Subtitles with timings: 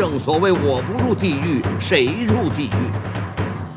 [0.00, 2.90] 正所谓我不入地狱，谁入地狱？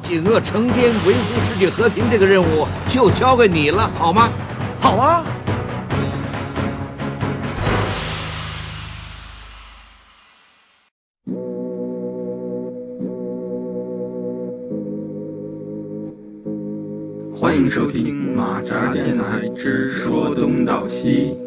[0.02, 4.30] 这个成天维护世界和平这个任务就交给你了，好吗？
[4.80, 5.26] 好啊。
[17.36, 21.43] 欢迎收听马扎电台之说东道西。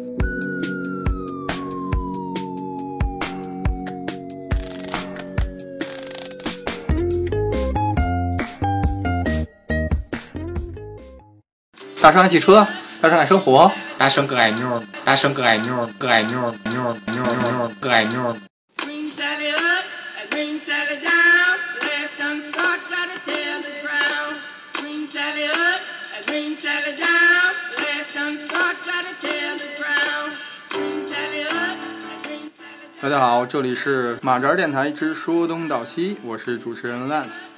[12.07, 12.65] 大圣爱汽车，
[13.01, 18.37] 大圣爱生活，大圣更爱妞，大圣更爱妞，更爱妞，妞妞妞更爱妞。
[33.01, 37.57] 大家好，这里是马扎电台之说东道西，我是主持人 Lance。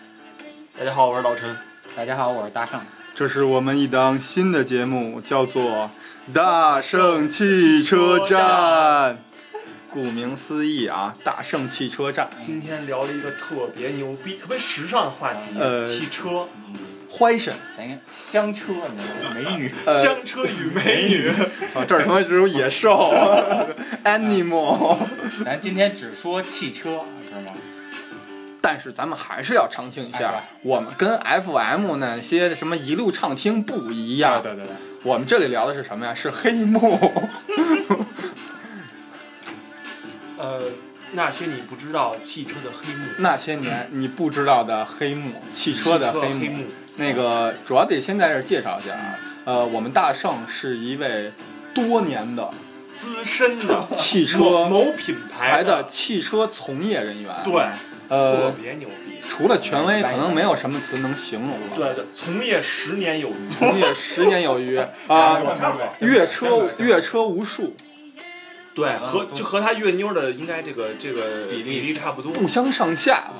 [0.76, 1.56] 大家好，我是老陈。
[1.96, 2.82] 大家好，我是大圣。
[3.20, 5.92] 这是我们一档新的节目，叫做
[6.34, 9.14] 《大圣汽车站》。
[9.90, 16.48] 顾名思义啊，大圣汽车站，今天聊了一个特别牛逼、特别时尚的话题，呃汽车、
[17.10, 17.98] 欢神等一下，
[18.32, 18.72] 香车？
[19.36, 19.70] 美女。
[19.84, 21.28] 呃香车与美女。
[21.76, 23.14] 啊，这儿他妈只有野兽，
[24.06, 24.98] animal。
[25.44, 27.60] 咱今天只说汽车，知道吗？
[28.62, 34.42] 但是咱们还是要澄清一下哎，我们跟 FM 那些什么一路畅听不一样。
[34.42, 36.14] 对对对，我们这里聊的是什么呀？
[36.14, 37.00] 是黑幕。
[40.38, 40.62] 呃，
[41.14, 43.08] 那些你不知道汽车的黑幕。
[43.18, 46.66] 那些年你不知道的黑幕，汽车的黑幕黑黑幕
[46.98, 51.32] 那个主要得先在这儿介绍一下啊，呃，我们大圣是一位
[51.74, 52.52] 多年的
[52.94, 57.34] 资深的汽车某某品牌牌的汽车从业人员。
[57.44, 57.54] 对，
[58.10, 59.22] 特呃，别牛逼。
[59.28, 61.76] 除了权威，可能没有什么词能形容了。
[61.76, 63.50] 对对，从业十年有余。
[63.50, 64.78] 从业十年有余
[65.08, 67.76] 啊，差不多阅车阅车无数，
[68.74, 72.32] 对，和就和他越妞的应该这个这个比例比例差不多。
[72.32, 73.32] 不相上下。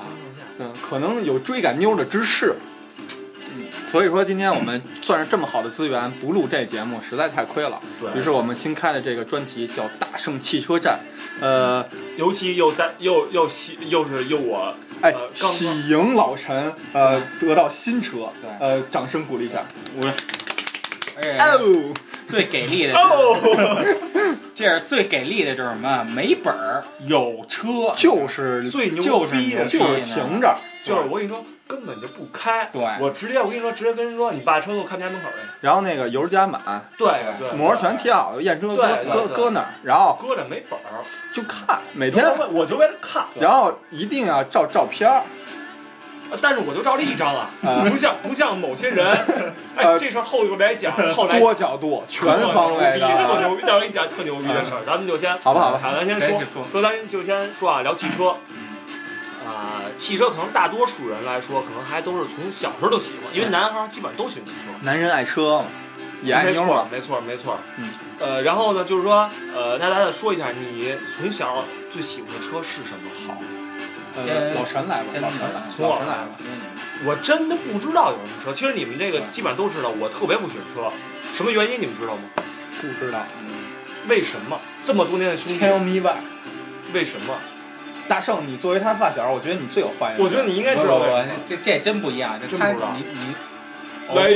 [0.58, 2.54] 嗯，可能有追赶妞的之势。
[3.56, 7.80] 嗯，所以说今天我们算是这么好的资源，不录这节目实在太亏了。
[8.00, 11.00] 对于是我们新开的这个专题叫“大圣汽车站”，
[11.40, 19.64] 呃，尤其又在又又喜又是又我哎喜迎老陈，呃，得到新车，对呃，掌声鼓励一下。
[19.96, 20.12] 我。
[21.22, 21.92] 哎，哦，
[22.28, 23.84] 最给力的，哦，
[24.54, 26.02] 这是最给力的，就是什么？
[26.04, 32.68] 没本儿有车，就是最牛就是逼的牛逼就是停着，就是我跟你说，根本就不开。
[32.72, 32.82] 对。
[33.00, 35.36] 我直接我跟你说，直接跟人说，你把车给我开家门口去。
[35.60, 36.60] 然后那个油加满，
[36.98, 37.08] 对
[37.38, 45.22] 对，膜全贴好了，验车搁搁搁那儿，然后搁着没本儿，就看，每天，我就为了看，然后一定要照照片儿。
[46.40, 49.06] 但是我就照了一张啊，啊 不像不像某些人，
[49.76, 49.98] 哎，呃。
[49.98, 51.40] 这事儿后头来讲， 后来。
[51.40, 53.00] 多角度、全方位的。
[53.00, 53.38] 特的。
[53.40, 55.80] 牛逼，到时候给你讲特牛逼的事儿，咱们就先好吧好吧。
[55.82, 56.40] 咱先说
[56.72, 58.36] 说，咱就先说啊，聊汽车。
[59.50, 64.70] 啊、汽车可能大多数人来说，可能还都是从小时候都喜欢，因为男孩儿基本上都喜欢汽车。
[64.82, 65.64] 男人爱车嘛，
[66.22, 66.86] 也爱妞嘛。
[66.90, 67.88] 没错，没错，嗯。
[68.20, 73.10] 呃，然后呢，就是说，呃，那咱再说一下，你从小最喜欢的车是什么？
[73.26, 73.36] 好，
[74.16, 76.28] 呃，先老陈来吧，先老陈来吧，从老陈来吧。
[77.04, 78.52] 我真的不知道有什么车。
[78.52, 80.92] 其实你们这个基本上都知道，我特别不喜欢车。
[81.32, 82.22] 什么原因你们知道吗？
[82.80, 83.26] 不知道。
[84.08, 86.16] 为什么这么多年的兄弟？Tell me why。
[86.92, 87.34] 为什么？
[88.10, 90.26] 大圣，你作为他发小，我觉得你最有发言权。
[90.26, 91.34] 我觉得你应该知道为什么。
[91.46, 93.34] 这这真不一样，这他真不知道你你。
[94.12, 94.28] 来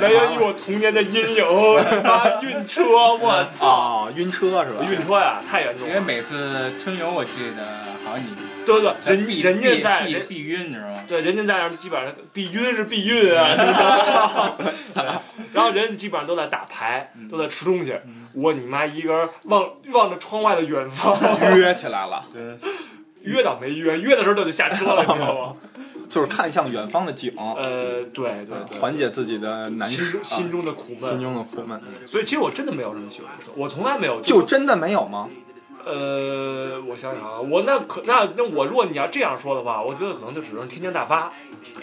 [0.00, 1.44] 来源于我童年的阴影，
[2.04, 2.84] 他晕车，
[3.20, 3.66] 我操！
[3.66, 4.86] 啊，晕车是吧？
[4.88, 5.92] 晕车呀，太严重了。
[5.92, 7.66] 因为每次春游，我记得
[8.04, 8.28] 好像你
[8.64, 11.02] 对对，人人家在人必必晕，你知道吗？
[11.08, 14.54] 对，人家在那儿基本上避晕是避晕啊，
[15.52, 17.96] 然后人基本上都在打牌，都在吃东西。
[18.32, 21.18] 我你妈一个人望望着窗外的远方，
[21.58, 22.24] 约起来了，
[23.26, 25.56] 约倒没约，约的时候就得下车了，你知道吗？
[26.08, 31.80] 就是看向远方的景，呃，对对对，缓解自己的难心心中的苦闷，心中的苦闷。
[32.06, 35.28] 所以其实我真的没有这么喜欢车，我从来没有就真的没有吗？
[35.84, 41.32] 呃，我想想啊，我那可那那我如果你要这样说的话，我觉得可能就只能天津大发。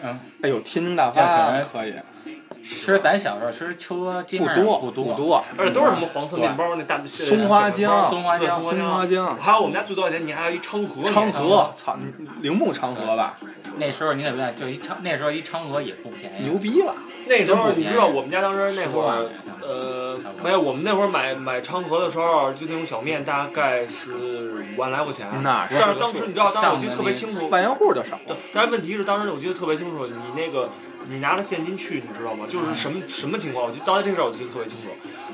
[0.01, 1.93] 嗯，哎呦，天津大这可发能可以，
[2.65, 11.97] 其实咱小时候其实车基本上不多不不多，而且都是什么黄色面包那大松花江松花江对松松花江还有我们家最多的钱，你还有一昌河，昌河，操，
[12.41, 13.35] 铃木昌河吧，
[13.77, 16.95] 那时候你可别就一昌，那时候一昌河也不便宜，牛逼了，
[17.27, 19.29] 那时候你知道我们家当时那会儿
[19.61, 25.27] 呃没有，我们那会儿买买昌河的时候，就那种小面大概是五万来块钱。
[25.41, 27.49] 那是但是当时你知道，当时我记得特别清楚。
[27.49, 30.69] 万元户就少对，但是问题是当时我记得特别清楚，你那个
[31.07, 32.45] 你拿着现金去，你知道吗？
[32.49, 33.65] 就是什么什么情况？
[33.65, 34.89] 我记得当时这事儿我记得特别清楚，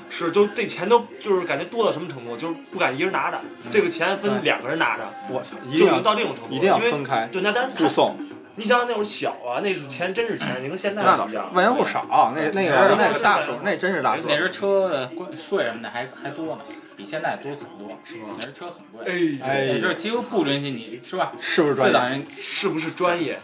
[0.09, 3.39] 是就这钱都就是感觉多到什么程度，就是不敢一人拿着，
[3.71, 6.55] 这个钱分两个人拿着，我操，一定要到这种程度。
[6.55, 8.15] 一定要因为分开对，那但是互送，
[8.55, 16.61] 你想想那会儿小啊，那是钱真是钱，你跟现在那倒是不一样万元户少，那那个那个大手，那真是大手那，时候车的关税什么的还还多呢，
[16.97, 18.23] 比现在多很多，是吧？
[18.35, 21.31] 那时候车很贵，哎，哎那时候几乎不允许你是吧？
[21.39, 21.91] 是不是专业？
[21.91, 23.39] 最早人是不是专业？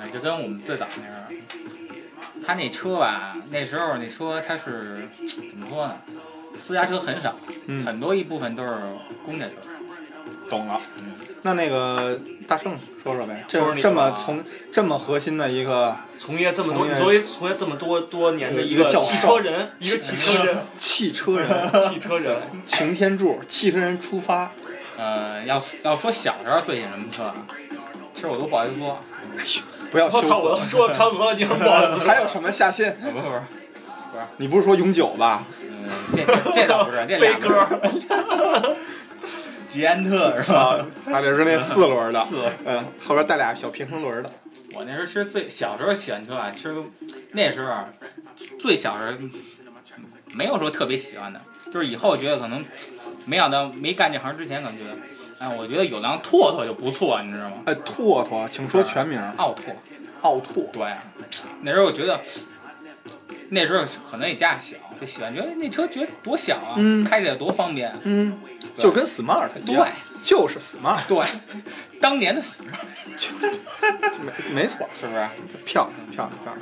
[0.00, 1.19] 哎，就跟我们最早那样，
[2.46, 5.96] 他那车吧，那时候那车它是怎么说呢？
[6.56, 7.36] 私家车很少，
[7.66, 8.76] 嗯很多一部分都是
[9.24, 9.54] 公家车。
[10.48, 11.12] 懂了嗯。
[11.42, 21.48] 那那个大圣说说呗，这这么从这么核心的一个从业这么多，作为从业这么多多年的一个汽车人，一个汽车人，汽车人，
[21.88, 24.52] 汽车人，擎天柱，汽车人出发，
[24.98, 27.36] 呃，要要说小时候最喜欢什么车啊？
[28.20, 28.98] 其实我都不好意思说，
[29.90, 30.38] 不要羞我操！
[30.40, 30.68] 我都涩。
[30.68, 32.06] 说昌河，你很不好意思。
[32.06, 32.94] 还有什么下线？
[33.00, 33.42] 不是不是不是，
[34.36, 35.46] 你不是说永久吧？
[35.62, 38.76] 嗯，这这这倒不是，这飞哥，
[39.66, 40.60] 捷安特是吧？
[40.60, 44.30] 啊，还得是那四轮的四轮，嗯，后边带俩小平衡轮的。
[44.74, 46.76] 我那时候其实最小时候喜欢车啊，其实
[47.32, 47.88] 那时候啊
[48.58, 49.18] 最小时候
[50.26, 51.40] 没有说特别喜欢的，
[51.70, 52.64] 就是以后觉得可能
[53.26, 54.96] 没想到没干这行之前，可能觉得，
[55.38, 57.62] 哎，我觉得有辆拓拓就不错，你知道吗？
[57.66, 59.20] 哎，拓拓，请说全名。
[59.36, 59.74] 奥拓，
[60.22, 60.94] 奥拓，对，
[61.62, 62.20] 那时候我觉得。
[63.50, 67.92] 那时候可能也家小，就喜欢觉得那车觉得多小啊，嗯开着也多方便。
[68.04, 68.38] 嗯，
[68.76, 69.92] 就跟 smart 一样，对
[70.22, 71.26] 就是 smart，对，
[72.00, 72.66] 当年的 smart，
[73.16, 73.30] 就，
[74.20, 75.28] 没没错，是不是？
[75.64, 76.58] 漂亮漂亮漂亮。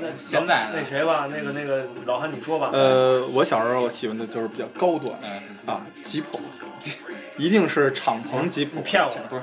[0.00, 2.70] 那那现在那谁吧，那个那个老韩你说吧。
[2.72, 6.40] 呃，我小时候喜欢的就是比较高端嗯，啊，吉普，
[7.36, 8.82] 一定是敞篷吉普你。
[8.82, 9.42] 骗我，不是，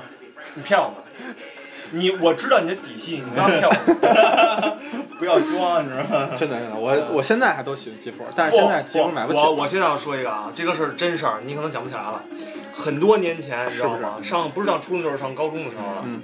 [0.54, 0.92] 你骗我。
[1.92, 4.78] 你我知道你的底细，你不要骗我。
[5.18, 6.30] 不要装，你知道吗？
[6.36, 9.38] 真的真的，我我现在还都喜欢吉普，但是现在吉普买不起。
[9.38, 12.22] 我我现在要说一个啊，这个是真事儿，你可能想不起来了。
[12.74, 14.16] 很多年前，你知道是吗？
[14.22, 16.02] 上不是上初中就是上高中的时候了。
[16.04, 16.22] 嗯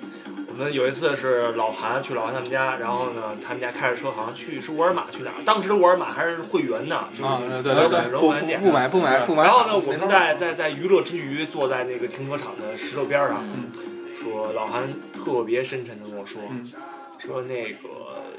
[0.52, 5.42] 我们有一次是老韩去老韩他们家，然后呢，他们家开着车好像去是沃尔玛去哪儿？
[5.42, 8.66] 当时的沃尔玛还是会员呢，就是啊，对对所有对对，不。
[8.66, 9.44] 不不买不买不买。
[9.44, 13.70] 然后呢，我们在在在娱乐之余，坐在那个停车场的石头边上，嗯
[14.20, 16.70] 说老韩特别深沉的跟我说，嗯
[17.18, 17.78] 说那个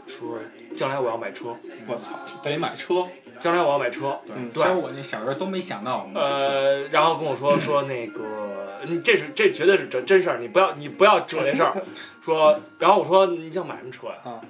[0.07, 0.39] 说
[0.75, 1.55] 将来我要买车，
[1.87, 2.11] 我操，
[2.43, 3.07] 得买车。
[3.39, 11.73] 将来我要买车，嗯对其实，我那小时候都没想到，呃，然后跟我说 说那个，你这是这绝对是真真事儿，你不要你不要扯这事儿，
[12.23, 14.15] 说，然后我说你想买什么车呀？
[14.25, 14.41] 啊，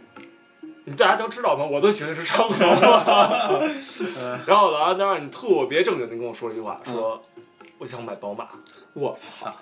[0.83, 1.63] 你大家都知道吗？
[1.63, 2.65] 我都喜欢是昌河。
[4.45, 7.21] 然后老安当时你特别正经的跟我说了一句话，说
[7.77, 8.49] 我想买宝马。
[8.93, 9.53] 我操！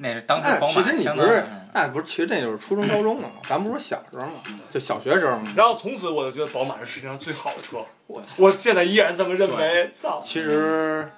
[0.00, 4.34] 那是当时那宝马其实你不是那不是，其实这就是初中高中了嘛，咱不是小时候嘛，
[4.70, 5.52] 就小学时候嘛。
[5.56, 8.36] 然后从此我就觉得宝马是世界上最好的车，我操！
[8.38, 9.90] 我现在依然这么认为。
[10.00, 10.20] 操！
[10.22, 11.10] 其实，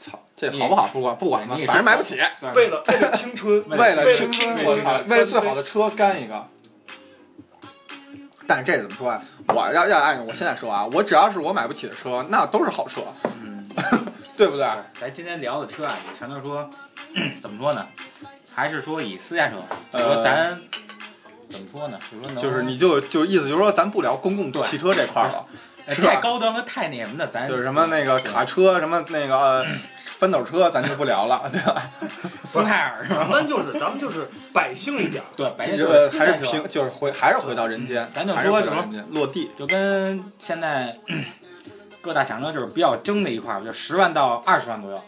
[0.00, 2.20] 操，这好不好不管不管嘛反正买不起。
[2.54, 6.46] 为了为了青春， 为了青青春，我操，为了最好的车干一个。
[8.46, 9.22] 但是这怎么说啊？
[9.48, 13.02] 我要要按照我现在说啊，我只要是我买不起的车，那都是好车，
[13.42, 13.68] 嗯，
[14.40, 14.66] 对不对？
[14.98, 16.70] 咱今天聊的车啊，也全都是说，
[17.42, 17.86] 怎么说呢？
[18.54, 19.56] 还是说以私家车，
[19.92, 20.58] 就说咱
[21.50, 21.98] 怎么说呢？
[22.10, 25.46] 就说就是你就就意思就是说，咱不聊公共对汽车这块儿了，
[25.94, 29.66] 太高端和太那什么的，咱就是什么那个卡车，什么那个呃
[30.18, 31.90] 翻斗车，咱就不聊了， 对吧？
[32.46, 35.26] 斯泰尔是咱就是咱们就是百姓一点儿。
[35.36, 39.50] 对，白天这就是私家车个还是平，就是回还是回到人间，咱就说什么回到人间落地。
[39.58, 40.96] 就跟现在
[42.02, 45.02] 各大厂商就是比较争的一块儿，就十万到二十万左右，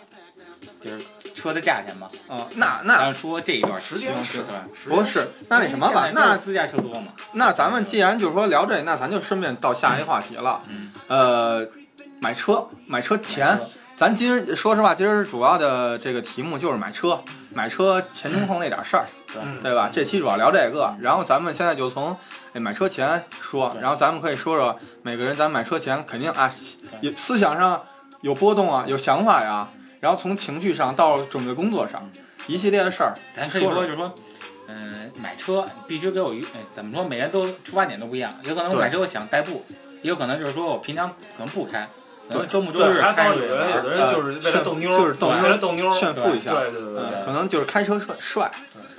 [0.80, 2.08] 就是车的价钱嘛。
[2.28, 7.12] 嗯，那那咱说这一段实际上是对，不是，那那什么吧，那私家车多嘛。
[7.32, 10.62] 那咱们既然就是说聊这，那咱就顺便到下一话题了。
[10.68, 11.68] 嗯，呃，
[12.20, 13.58] 买车，买车前，
[14.02, 17.22] 咱今儿说实话，今儿主要的这个题目就是买车，
[17.54, 19.90] 买车前中后那点事儿，对对吧？
[19.92, 22.16] 这期主要聊这个，然后咱们现在就从
[22.52, 26.52] 哎买车前说，然后咱们可以说说每个人咱买车前肯定啊，
[27.00, 27.80] 有思想上
[28.22, 29.68] 有波动啊，有想法呀，
[30.00, 32.10] 然后从情绪上到准备工作上，
[32.48, 34.12] 一系列的事儿，咱可以说就是说，
[34.66, 37.04] 嗯、买车必须给我一，哎，怎么说？
[37.04, 39.64] 每人都出发点都不一样，有可能我买车我想代步，
[40.02, 41.88] 也有可能就是说我平常可能不开，
[42.32, 47.24] 对周末周对，日开有人有的人就是为了逗妞儿，就是逗妞为了逗妞儿，炫富一下，对对对。
[47.24, 48.52] 可能就是开车帅帅。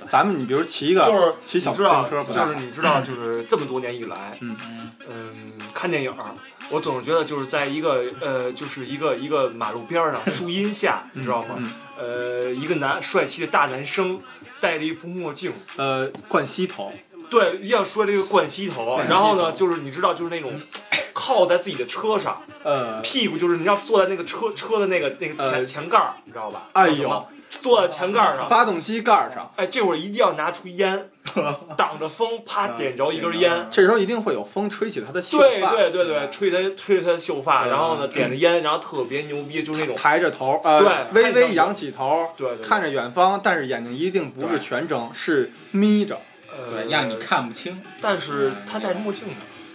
[0.06, 6.34] 咱们你比如骑一个就是骑小自行车就是你知道，就是这么多年以来，嗯嗯，嗯，看电影儿，
[6.68, 11.54] 我总是觉得就是在一个呃，就是一个一个马路边儿上树荫下， 你知道吗？
[11.56, 14.20] 嗯呃，一个男帅气的大男生
[14.60, 16.92] 戴了一副墨镜，呃冠希头，
[17.30, 20.60] 对，一样摔了一个冠希头，然后呢，就是你知道，就是那种
[21.24, 23.00] 靠在自己的车上，呃。
[23.00, 25.64] 屁股就是你要坐在那个车车的那个那个前、呃。
[25.64, 26.68] 前盖儿，你知道吧？
[26.72, 27.26] 哎呦。
[27.50, 31.08] 坐在前盖儿上，发动机盖上，哎，这会儿一定要拿出烟，
[31.78, 33.68] 挡着风，啪点着一根烟。
[33.70, 37.68] 这时候一定会有风吹起他的秀发，对对对对，吹他吹他的秀发，嗯。
[37.68, 42.66] 然后呢点着烟，然后特别牛逼，就是那种抬着头，呃，对微微扬起头，对对对。
[42.66, 46.20] 看着远方，但是眼睛一定不是全睁，是眯着。
[46.50, 47.16] 呃对，让你。
[47.18, 47.80] 看不清。
[48.00, 49.34] 但是他戴着墨镜呢，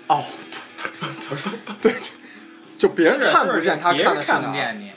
[0.09, 0.23] 哦，
[0.81, 1.37] 对对
[1.81, 2.01] 对，对，
[2.77, 4.91] 就别人看不见他别人看的是哪儿，看不见你。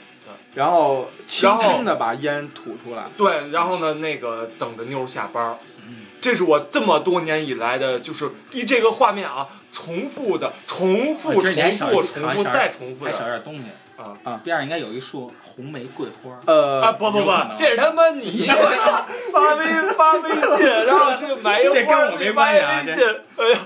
[0.55, 3.05] 然后轻轻的把烟吐出来。
[3.17, 11.41] 对，然后呢那个等着妞儿下班儿，嗯，这是我这么多年以来的，就是一这个画面啊，重复的，重复，重
[11.71, 13.63] 复，重复，再重复还少点东西。
[13.97, 16.39] 啊啊边上应该有一束红玫瑰花。
[16.45, 16.91] 呃，啊！
[16.93, 18.45] 不不不这是他妈你
[19.31, 23.05] 发微发微信，然后去买一个这跟我没关系啊微信，
[23.37, 23.59] 哎呀，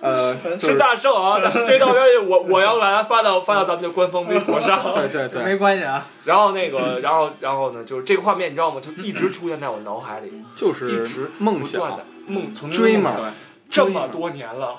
[0.00, 1.40] 呃， 就是是大圣啊！
[1.66, 4.80] 这照片我我要把它发到发到咱们的官方微博上。
[4.94, 6.06] 对对对，没关系啊。
[6.24, 8.80] 然后那个，然后然后呢，就是这个画面，你知道吗？
[8.80, 12.04] 就一直出现在我脑海里，一就是一直梦想的。
[12.26, 13.34] 梦，曾经梦想
[13.68, 14.76] 这么多年了，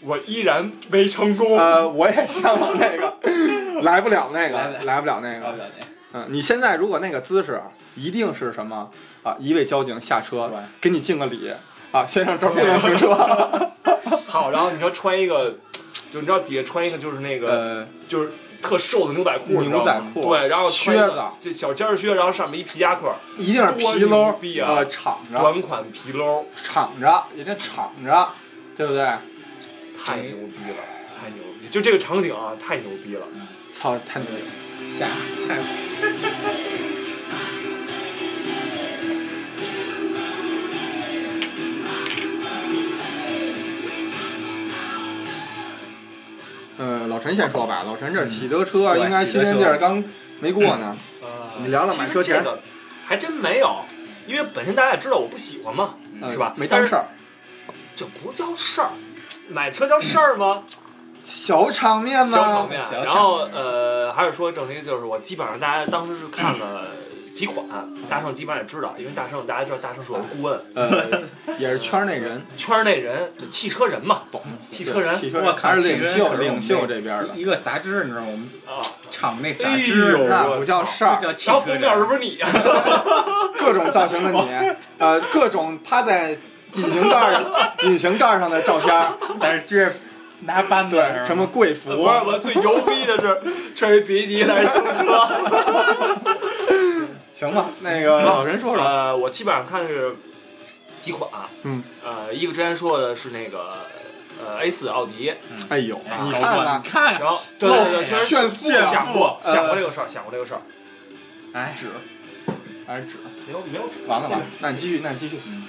[0.00, 1.58] 我依然没成功。
[1.58, 3.14] 呃，我也向往那个，
[3.82, 5.54] 来不了那个，来不了来不了那个。
[6.12, 7.60] 嗯，你现在如果那个姿势，
[7.94, 8.90] 一定是什么
[9.22, 9.36] 啊？
[9.38, 11.52] 一位交警下车给你敬个礼
[11.92, 13.14] 啊，先生这儿不能 停车。
[14.24, 14.50] 操！
[14.50, 15.56] 然后你说穿一个，
[16.10, 18.32] 就你知道底下穿一个就是那个，呃，就是
[18.62, 28.28] 特瘦的牛仔裤，牛仔裤对，然后靴子这小尖儿靴，然后上面一皮夹克，一定是皮褛，呃，敞着，短款皮褛，敞着，一定敞着，
[28.76, 29.04] 对不对？
[30.04, 30.82] 太牛逼了，
[31.20, 31.68] 太牛逼！
[31.70, 33.26] 就这个场景啊，太牛逼了。
[33.72, 34.98] 操，太牛逼了！
[34.98, 35.06] 下
[35.46, 35.54] 下。
[46.78, 50.02] 呃，老陈先说吧，老陈这喜得车对应该新鲜劲儿刚
[50.40, 50.96] 没过呢。
[51.22, 52.44] 呃，你聊聊买车前
[53.04, 53.84] 还真没有，
[54.26, 56.54] 因为本身大家也知道我不喜欢嘛，呃是吧？
[56.56, 57.08] 没当事儿，
[57.96, 58.90] 这不叫事儿，
[59.48, 60.62] 买车叫事儿吗？
[61.24, 62.36] 小场面嘛。
[62.38, 62.80] 小场面。
[62.80, 66.86] 场面然后呃，还是说正题，就是我基本上大家当时是看了
[67.34, 67.66] 几款，
[68.08, 71.22] 大圣基本上也知道，因为大圣大家知道大圣是我的顾问，呃，
[71.58, 78.28] 也是圈内人，圈内人，就汽车人嘛，懂汽车人汽车我靠人还是领袖领袖这边的，一个杂志，你知道吗？
[78.32, 78.82] 我们啊。
[79.10, 81.26] 厂内杂哎志，呦那不叫事儿这。
[81.28, 82.04] 叫汽车然后封面是。
[82.04, 82.48] 不是你呀？
[83.58, 86.38] 各种造型的你，呃，各种趴在
[86.74, 87.44] 引擎盖儿
[87.84, 89.06] 引擎盖儿上的照片
[89.40, 89.92] 但是这
[90.40, 93.40] 拿扳子，对，什么贵妇不，是，我最牛逼的是
[93.74, 95.28] 吹鼻涕在修车。
[97.34, 100.16] 行吧，那个老陈说说，呃，我基本上看的是
[101.00, 103.86] 几款，啊嗯，呃，一个之前说的是那个
[104.44, 105.32] 呃 A 四奥迪，
[105.68, 110.60] 哎呦，哎你看看，你看看，然后对对对，确实炫富想过呃想过这个事儿，想过这个事儿，
[111.52, 111.76] 哎，
[112.86, 115.64] 还是纸，没有没有纸，完了完了， 那你继续，那你继续，嗯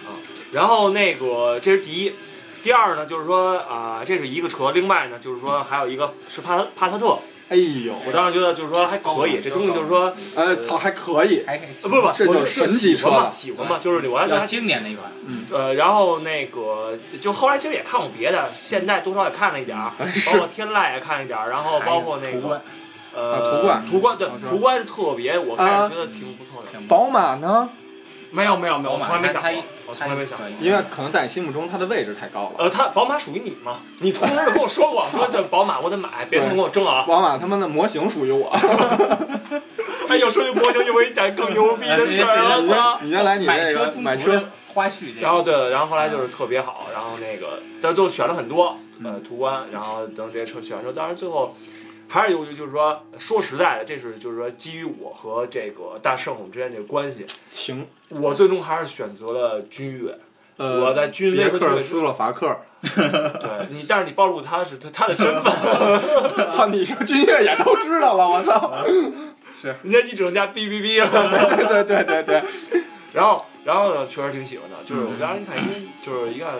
[0.51, 2.11] 然后那个这是第一，
[2.63, 11.69] 第二呢就是说啊、这是一个车，另外呢就是说还有一个是帕帕萨特，哎呦，我当时觉得就是说还可以，这东西就是说呃，操，还可以，还可以。
[11.83, 13.33] 呃不不，我这就是神级车了。
[13.35, 22.61] 喜欢嘛，喜欢嘛，就是我还要经典的一款，嗯，呃，然后那个就后来其实也看过别的，现在多少也看了一点儿，包括天籁也看了一点儿，然后包括那个途观
[23.15, 23.85] 呃啊途观。
[23.89, 26.67] 途观对途观是特别，我开始觉得挺不错的。
[26.87, 27.69] 宝马呢？
[28.31, 29.51] 没有没有没有，我从来没想过，
[29.87, 30.47] 我从来没想过。
[30.59, 32.51] 因为可能在你心目中它的位置太高了。
[32.59, 33.79] 呃，它宝马属于你吗？
[33.99, 37.05] 你出门就跟我说过， 说这宝马我得买，别他妈跟我争啊！
[37.07, 38.49] 宝马他妈的模型属于我，
[40.09, 43.07] 哎呦，说起模型，又给你讲更牛逼的事儿了， 你我操先！
[43.07, 44.43] 你先来你买这车中途个买车
[44.73, 51.55] 花絮这个，然后对，然后后来就是特别好，然后那个但就选了很多呃途观，然后等这些车选完之后，当然最后
[52.09, 60.17] 还是由于就是说说实在的，这是就是说基于我和这个大圣我们之间这个关系，情，我最终还是选择了君越。
[60.57, 65.53] 呃，我在君威别克斯洛伐克， 对你，但是你暴露他是他他的身份，
[66.51, 68.73] 操，你说君越也都知道了，我操，
[69.83, 71.09] 人家你只能加哔哔哔了。
[71.55, 72.43] 对对对对对，
[73.13, 76.55] 然后然后呢，确实挺喜欢的，就是我当时一看，因为就是一看，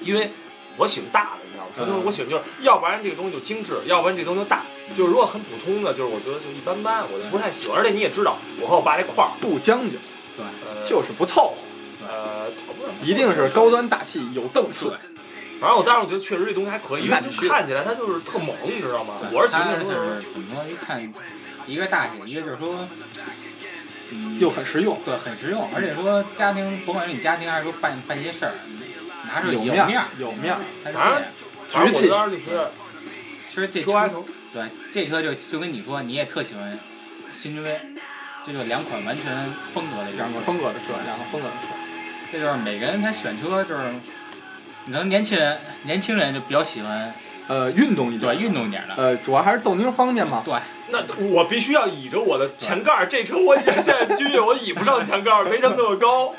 [0.00, 0.30] 因为
[0.76, 1.86] 我喜欢大的，你知道吗？
[1.86, 4.62] 什么东西我喜欢就是，要不然这个东西就精致，要不然这东西就大。
[4.96, 7.78] 就是如果很普通的，就是我觉得就一般般，我就不太喜欢。
[7.78, 9.98] 而且你也知道，我和我爸这块儿，不将就，
[10.36, 12.48] 对，呃，就是不凑合，呃，
[13.02, 14.96] 一定是高端大气有档次。
[15.60, 19.14] 反正我当时我觉得确实这东西还可以，因为就看起来它就是特猛，你知道吗？
[19.32, 20.64] 我是喜欢他那种就是是怎么说？
[20.70, 21.12] 一看，
[21.66, 22.88] 一个大气，一个就是说，
[24.12, 28.54] 嗯，又很实用，对，很实用，而且说家庭，甭管是你家庭还是说办办些事儿，
[29.26, 31.22] 拿出来有面有面儿，有面儿，反正
[31.76, 31.84] 样。
[31.84, 32.66] 反正我局气当时就是
[33.48, 36.78] 其实这车，对，这车就就跟你说，你也特喜欢
[37.32, 37.80] 新君威，
[38.44, 41.68] 这就两款完全风格的两个风格的车，两个风格的车。
[42.30, 43.82] 这就是每个人他选车就是，
[44.84, 47.14] 可能年轻人年轻人就比较喜欢
[47.46, 50.42] 呃，运动一对点，运动一点的，呃，主要还是豆妞方便嘛。
[50.44, 50.60] 对，
[50.90, 56.34] 那我必须要倚着我的前盖儿，这车我现在 君越我倚不上前盖儿，没他们那么高。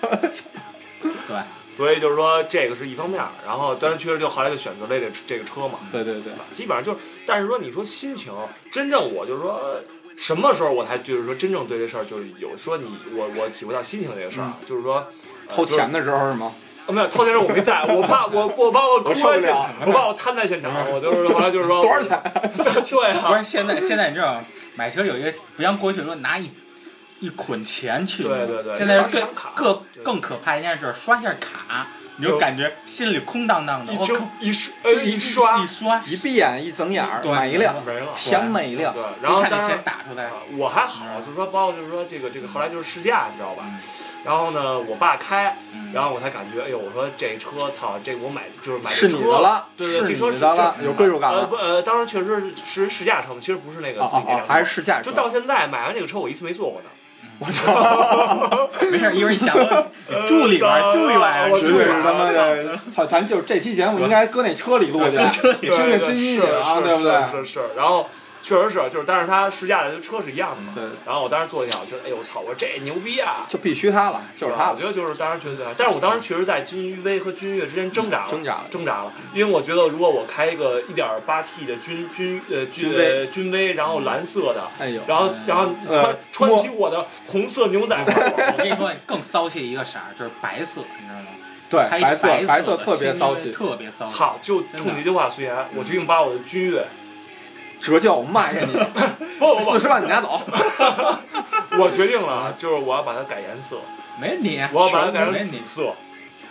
[1.01, 1.37] 对，
[1.79, 6.33] 所以就是说这个是一方面儿，然后当然确实就后来就选择了这个这个车嘛，对对对？
[6.53, 8.33] 基本上就是，但是说你说心情，
[8.69, 9.79] 真正我就是说。
[10.17, 14.95] 什么时候我才就是说真正对这事儿就是有说你我我体会到心情这个事儿啊，就是说
[15.47, 16.51] 呃偷钱的时候是吗？
[16.87, 22.19] 哦，没有偷钱时候我没在， 我怕我我怕我哭我受不在现了我怕我瘫在现场，我就是后来就是说多少钱？
[22.51, 24.43] 对 不啊是，现在现在你知道吗？
[24.75, 26.51] 买车有一个不像过去说拿一
[27.19, 38.07] 一捆钱去，对对对现在更刷张卡更对更可怕一件事，刷一下卡，你就就感觉心里空荡荡的，一睁我靠，一刷呃一刷一刷一闭眼一睁眼儿对没了，没了。
[38.13, 38.93] 钱没了。
[38.93, 43.63] 对，然后一看这当然钱打出来啊，我还好，嗯就是说包括就是说这个这个后来就是试驾，你知道吧？
[43.65, 43.79] 嗯
[44.25, 55.15] 然后呢，我爸开，嗯然后我才感觉，哎呦，我说这车，操，这我买就是买这是你车的了对对，是这车是你的了这有归属感了呃不呃，当时确实是试驾车嘛，其实不是那个自己那辆车，还是试驾车就。
[55.15, 56.89] 到现在买完这个车，我一次没坐过呢。
[57.39, 58.69] 我操！
[58.91, 63.05] 没事，一会儿你想我住里边儿住一晚上，我住一绝对是他妈的，操！
[63.05, 65.17] 咱就是这期节目应该搁那车里录去，
[65.61, 67.13] 听对听新鲜啊，对不对？
[67.31, 68.07] 是是是，然后
[68.41, 70.71] 确实是，就是，但是它试驾的车是一样的嘛。
[70.73, 70.83] 对。
[71.05, 73.45] 然后我当时坐进去，我觉得，哎呦我操，我说这牛逼啊！
[73.49, 74.71] 就必须他了，就是他。
[74.71, 91.25] 我觉得就是当时觉得，但是我当时确实在君威和君越之间挣扎了，挣扎了挣扎了，因为我觉得如果我开一个 1.8T 的君君呃君君威呃君威，然后蓝色的，哎呦，然后然后穿呃穿起我的红色牛仔裤， 我跟你说，更骚气一个色儿就是白色，你知道吗？
[91.69, 94.13] 对，开一白色白白色的特别骚气，特别骚气。
[94.13, 94.39] 操！
[94.41, 96.83] 就冲你这句话，虽然我决定把我的君越，
[97.79, 98.73] 折旧卖给你，
[99.39, 100.41] 不不四十万你拿走。
[101.79, 103.77] 我决定了，就是我要把它改颜色，
[104.19, 105.25] 没问题，我要把它改。
[105.25, 105.93] 成紫色。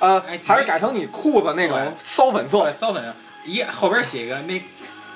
[0.01, 3.03] 呃哎，还是改成你裤子那种骚粉色，，骚粉。
[3.03, 3.15] 色
[3.45, 4.63] 一后边写个那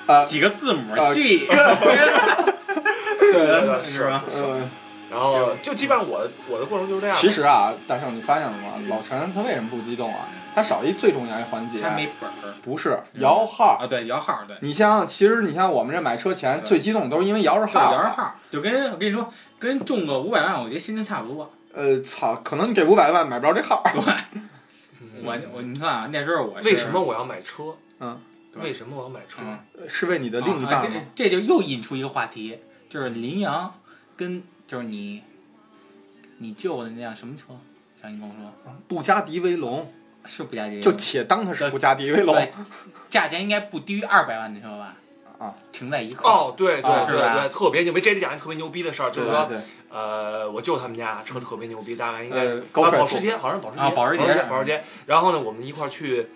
[0.07, 1.45] 呃，几个字母呃 G，
[3.19, 4.23] 对对对，是吧？
[4.35, 4.69] 嗯，
[5.13, 7.15] 然后就基本上我的我的过程就是这样。
[7.15, 8.73] 其实啊，大圣，你发现了吗？
[8.89, 10.27] 老陈他为什么不激动啊？
[10.55, 13.85] 他少一最重要一环节，他没本儿不是摇号啊，。
[13.85, 14.57] 对，摇号对。
[14.61, 21.51] 你想想，其实你像我们这买车前最激动都是因为摇着对，号，摇着号，就跟我跟你说，跟中个五百万，我觉得心情差不多。
[21.73, 23.83] 呃，操，可能你给五百万买不着这号。
[23.83, 24.01] 对
[25.23, 27.75] 我我你看啊，那时候我为什么我要买车？
[27.99, 28.19] 嗯，
[28.61, 29.37] 为什么我要买车？
[29.41, 31.01] 嗯，是为你的另一啊半吗？
[31.15, 33.73] 这这就又引出一个话题，就是林阳
[34.17, 34.43] 跟
[34.73, 35.21] 就是你
[36.39, 37.53] 你舅的那辆什么车？
[38.01, 39.93] 上你跟我说布加迪威龙，
[40.25, 40.79] 是布加迪？
[40.81, 42.51] 就且当它是布加迪威龙对，
[43.07, 44.95] 价钱应该不低于二百万的车吧？
[45.37, 46.33] 啊，停在一块儿。
[46.33, 48.01] 哦，对对啊对对，特别牛逼！
[48.01, 49.47] 这里讲一特别牛逼的事儿，就是说，
[49.91, 54.83] 呃，我舅他们家车特别牛逼，大概应该呃高保时捷，好像保时捷，啊保时捷捷，保时捷。
[55.05, 56.29] 然后呢，我们一块儿去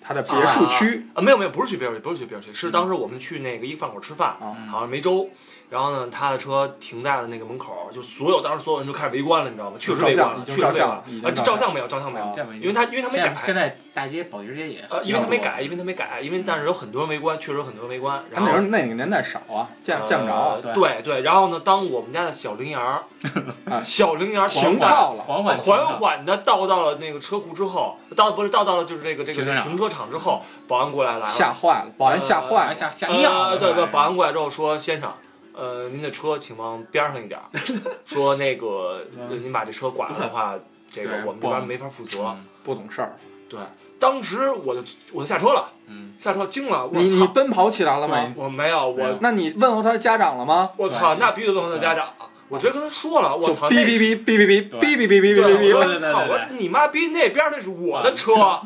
[0.00, 4.36] 他的别墅区啊，没有没有，不是去别墅区，不是去别墅区，是当时我们去那个一个饭馆吃饭，
[4.70, 5.28] 好像梅州。
[5.72, 9.78] 然后呢，他的车停在了那个门口，就所有当时所有人就开始围观了，你知道吗？
[9.80, 11.18] 确实围观了，确实围观了照相了已。
[11.18, 12.26] 经啊，照相没有，照相没有
[12.60, 18.22] 因为他因为他没改，现在大街保时捷也呃，因为他没改，因为他没改，因为但是有很多人围观，确实有很多人围观。
[18.30, 23.04] 然后他那时候那个年代少啊，见见不着对对，然后呢，当我们家的小羚羊
[23.82, 33.48] 小羚羊儿停缓缓靠了，缓缓缓缓的倒到了那个车库之后，到不是倒到了就是这个这个停车场之后，保安过来来了，吓坏了，保安吓坏了，吓吓尿了。
[33.52, 35.14] 呃对对，保安过来之后说，先生。
[35.54, 37.44] 呃，您的车请往边上一点儿，
[38.04, 40.54] 说那个，呃您把这车剐了的话，
[40.90, 42.24] 这个我们这边没法负责。
[42.24, 43.16] 嗯不懂事儿。
[43.48, 43.58] 对，
[43.98, 48.32] 当时我就我就下车了，嗯，下车惊了，我你你，奔跑起来了吗？
[48.36, 50.70] 我没有，我那你问候他的家长了吗？
[50.76, 52.10] 我操，那必须得问候他家长，
[52.48, 55.76] 我直接跟他说了，我操，哔哔哔哔哔哔哔哔哔哔，哔哔哔。
[55.76, 58.60] 我操，我说你妈逼那边那是我的车，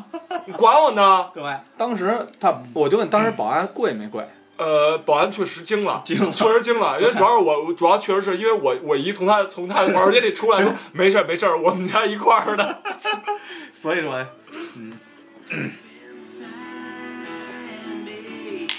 [0.45, 1.29] 你管我呢？
[1.33, 1.43] 对，
[1.75, 4.27] 当时他，我就问当时保安贵没贵？
[4.57, 12.81] 呃，保安确实惊了，惊了确实惊了，因为主要是我，主要确实是因为我我姨从他从他的保时捷里出来说， 没事儿没事儿，我们家一块儿的。
[13.71, 14.25] 所以说，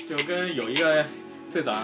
[0.08, 1.04] 就跟有一个
[1.48, 1.74] 最早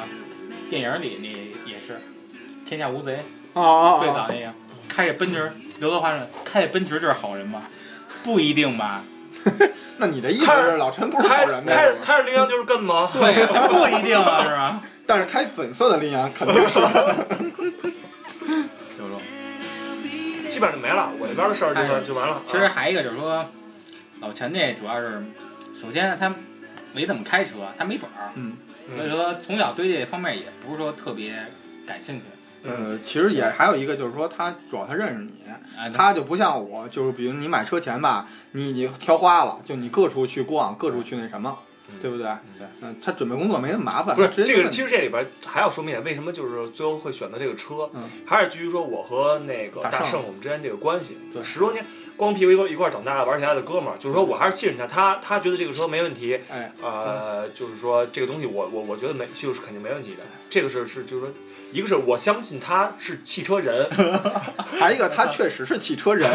[0.68, 1.92] 电影里那也是
[2.68, 3.24] 《天下无贼》
[3.60, 3.98] 啊啊啊！
[4.00, 4.52] 最早那个
[4.88, 7.62] 开着奔驰，刘德华说开着奔驰就是好人吗？
[8.24, 9.04] 不一定吧。
[9.98, 11.74] 那你这意思是老陈不是好开人呗？
[11.74, 13.10] 开着开着羚羊就是跟吗？
[13.12, 14.80] 对呀，不一定啊，是吧？
[15.06, 16.80] 但是开粉色的羚羊肯定是。
[18.96, 19.20] 就是说，
[20.50, 22.42] 基本上就没了，我这边的事儿哎就就完了。
[22.46, 23.44] 其实啊还一个就是说，
[24.20, 25.22] 老陈这主要是，
[25.80, 26.32] 首先他
[26.92, 28.56] 没怎么开车，他没本儿，嗯，
[28.96, 31.34] 所以说从小对这方面也不是说特别
[31.86, 32.22] 感兴趣。
[32.64, 41.58] 呃，其实也还有一个就是说，他主要他认识你，啊，他就不像我，就是比如你买车前吧，你你挑花了，就你各处去逛，各处去那什么，
[42.00, 42.26] 对不对？
[42.56, 51.42] 对，嗯，他准备工作没那么麻烦，不是这个，其实这里边还要说明一点，为什么就是最后会选择这个车，嗯还是基于说我和那个大圣大圣我们之间这个关系，对。
[51.42, 51.84] 十多年
[52.16, 61.32] 光屁股一块一块长大玩起来的哥们儿，就是说我还是信任他，他他觉得这个车没问题，哎，呃，就是说这个东西我我我觉得没就是肯定没问题的，这个是是就是说，
[61.74, 63.88] 一个是我相信他是汽车人，
[64.78, 66.30] 还有一个他确实是汽车人，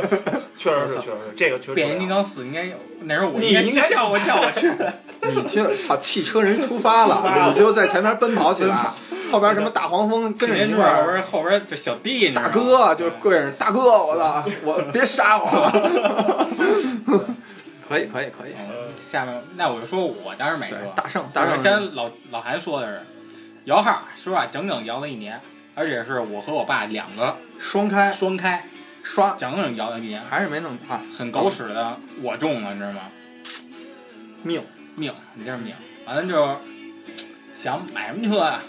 [0.56, 4.72] 确实是确实是这个确实变形金刚四应该有，那时候我你应该叫我叫我去。
[5.20, 8.74] 你就操汽车人出发了，你就在前面奔跑起来，
[9.30, 11.16] 后边什么大黄蜂跟着你一块我儿。
[11.16, 16.48] 是后边就小弟，大哥就跪着，大哥，我操，我别杀我！
[17.86, 18.52] 可以，可以，可以。
[18.56, 23.00] 嗯，下面那我就说我当时买车，，大圣，大圣，跟老老韩说的是，
[23.68, 25.42] 摇号，说实话整整摇了一年，
[25.74, 28.64] 而且是我和我爸两个双开双开，
[29.02, 33.02] 刷，整整摇了一年，还是没弄啊，很狗屎的，我中了，你知道吗？
[34.42, 34.62] 命。
[34.96, 35.74] 命，你这是命。
[36.06, 36.56] 完了就
[37.54, 38.62] 想买什么车啊？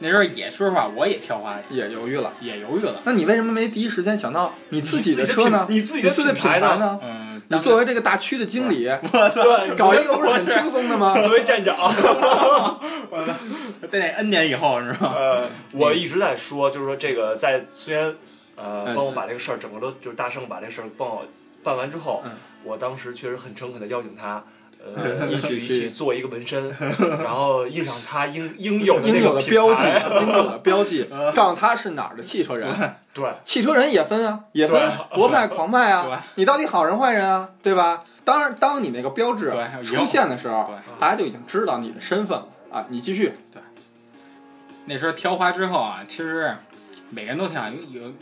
[0.00, 2.34] 那时候也说实话，我也挑花眼，也犹豫了。
[2.42, 3.00] 也犹豫了。
[3.04, 5.66] 那你为什么没第一时间想到你自己的车呢？
[5.70, 7.00] 你自己的你自己的品牌呢品牌呢？
[7.02, 9.42] 嗯，你作为这个大区的经理，我操，
[9.78, 11.14] 搞一个不是很轻松的吗？
[11.18, 11.74] 作为站长，
[13.98, 15.14] 在那 N 年以后是吧？
[15.16, 18.14] 呃，我一直在说，就是说这个在虽然
[18.56, 21.24] 呃嗯帮我把这个事儿整个都就是大圣把这事儿帮我
[21.62, 22.32] 办完之后，嗯
[22.64, 24.44] 我当时确实很诚恳的邀请他。
[24.86, 26.76] 呃， 一起一去起做一个纹身，
[27.24, 29.82] 然后印上他应应有的应有那个品的标记，
[30.20, 32.68] 应有的标记，告诉他是哪儿的汽车人。
[33.14, 36.22] 对，汽车人也分啊，也分对国派、狂派啊。
[36.34, 37.48] 你到底好人坏人啊？
[37.62, 38.04] 对吧？
[38.26, 39.54] 当然，当你那个标志
[39.84, 42.84] 出现的时候，大家就已经知道你的身份了啊。
[42.90, 43.32] 你继续，
[44.86, 46.56] 那时候挑花之后啊，其实
[47.10, 48.14] 每个人都挺好，有有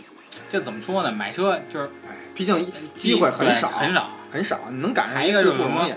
[0.49, 1.11] 这怎么说呢？
[1.13, 1.91] 买车就是
[2.35, 4.11] 毕竟机会很少，很少。
[4.31, 5.93] 很少，你能赶上一个就不容易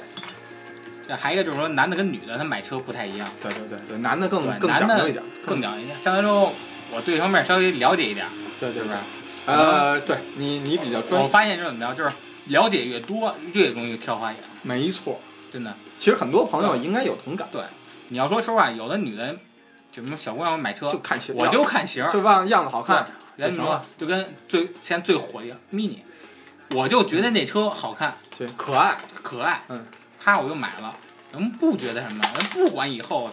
[1.08, 1.16] 对。
[1.16, 5.96] 还一个就是说，男的跟女的他买车不太一样，对对对对，男的更对更讲究一点，更讲究一点。
[6.02, 6.52] 相对来说，
[6.92, 8.26] 我对这方面稍微了解一点，
[8.60, 8.92] 对对对？
[9.46, 12.16] 呃，对你你比较专业，我发现就是怎么着，就是
[12.48, 15.22] 了解越多，越容易挑花眼，没错。
[15.52, 15.76] 真的。
[15.98, 17.62] 其实很多朋友应该有同感，对，
[18.10, 19.38] 你要说实话，有的女的
[19.96, 26.00] 就什么小姑娘买车就，看型，我就看型儿，就望样子好看，就行了就跟最现在最火的 mini，
[26.72, 28.98] 我就觉得那车好看对，可爱。
[29.24, 29.86] 可爱，嗯，
[30.22, 30.94] 啪我就买了，
[31.32, 33.30] 人不觉得什么，人不管以后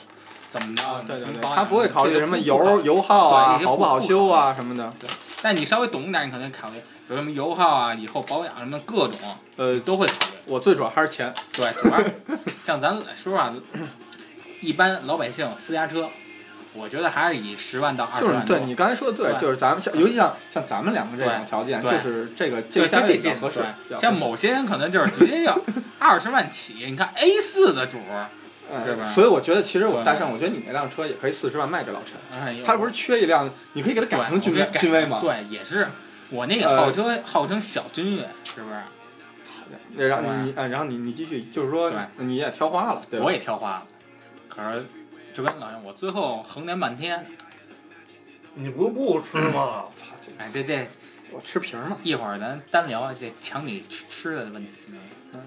[0.48, 4.92] 怎么着，啊，对对对，他不会考虑什么油油耗啊，好不好修啊什么的。
[5.00, 5.10] 对
[5.42, 9.18] 但你稍微懂一点，你可能考虑有什么油耗啊，以后保养什么各种
[9.56, 10.36] 呃，都会考虑。
[10.44, 11.34] 我最主要还是钱。
[11.52, 11.98] 对，主要
[12.64, 13.52] 像咱说实话，
[14.60, 16.08] 一般老百姓私家车，
[16.74, 18.46] 我觉得还是以十万到二十万。
[18.46, 23.60] 就是对你刚才说的对，对就是咱们像，尤其像像咱们两个这种条件，就是这个这，个价位比较合适。
[24.00, 25.58] 像某些人可能就是直接要
[25.98, 27.98] 二十万起，你看 A 四的主
[28.86, 32.64] 是吧所以我觉得其实我对大圣，我觉得你那辆车也可以四十万卖给老陈。
[32.64, 35.18] 他不是缺一辆，你可以给他改成君威君威吗？
[35.20, 35.88] 对，也是。
[36.30, 38.76] 我那个呃号称号称小君越，是不是？
[39.94, 43.26] 对，然后你然后你你继续，就是说你也挑花了，对吧？
[43.26, 43.82] 我也挑花了，
[44.48, 44.86] 可是
[45.32, 47.26] 就跟老杨，我最后衡量半天，
[48.54, 49.84] 你不是不吃吗？
[49.96, 50.88] 操这哎，这这
[51.30, 51.96] 我吃皮儿嘛。
[52.02, 54.70] 一会儿咱单聊这抢你吃吃的问题。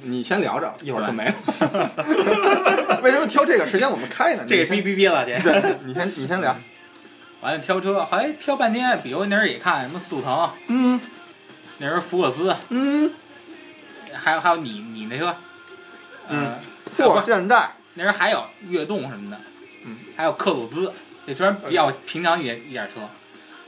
[0.02, 1.34] 你先聊着，一会儿就没了。
[3.04, 4.44] 为什么挑这个时间我们开呢？
[4.48, 5.40] 这个你先哔哔哔了，这。
[5.40, 6.56] 对，你先你先聊。
[7.42, 11.00] 完了挑车，后来挑半天，比如那时候也看什么速腾，嗯
[11.78, 13.14] 那时候福克斯，嗯，
[14.14, 15.36] 还有还有你你那车，
[16.30, 16.60] 嗯呃，
[16.96, 19.38] 破现代，那时候还有悦动什么的，
[19.86, 20.92] 嗯，还有克鲁兹，
[21.26, 23.02] 这虽然比较平常一点一点车，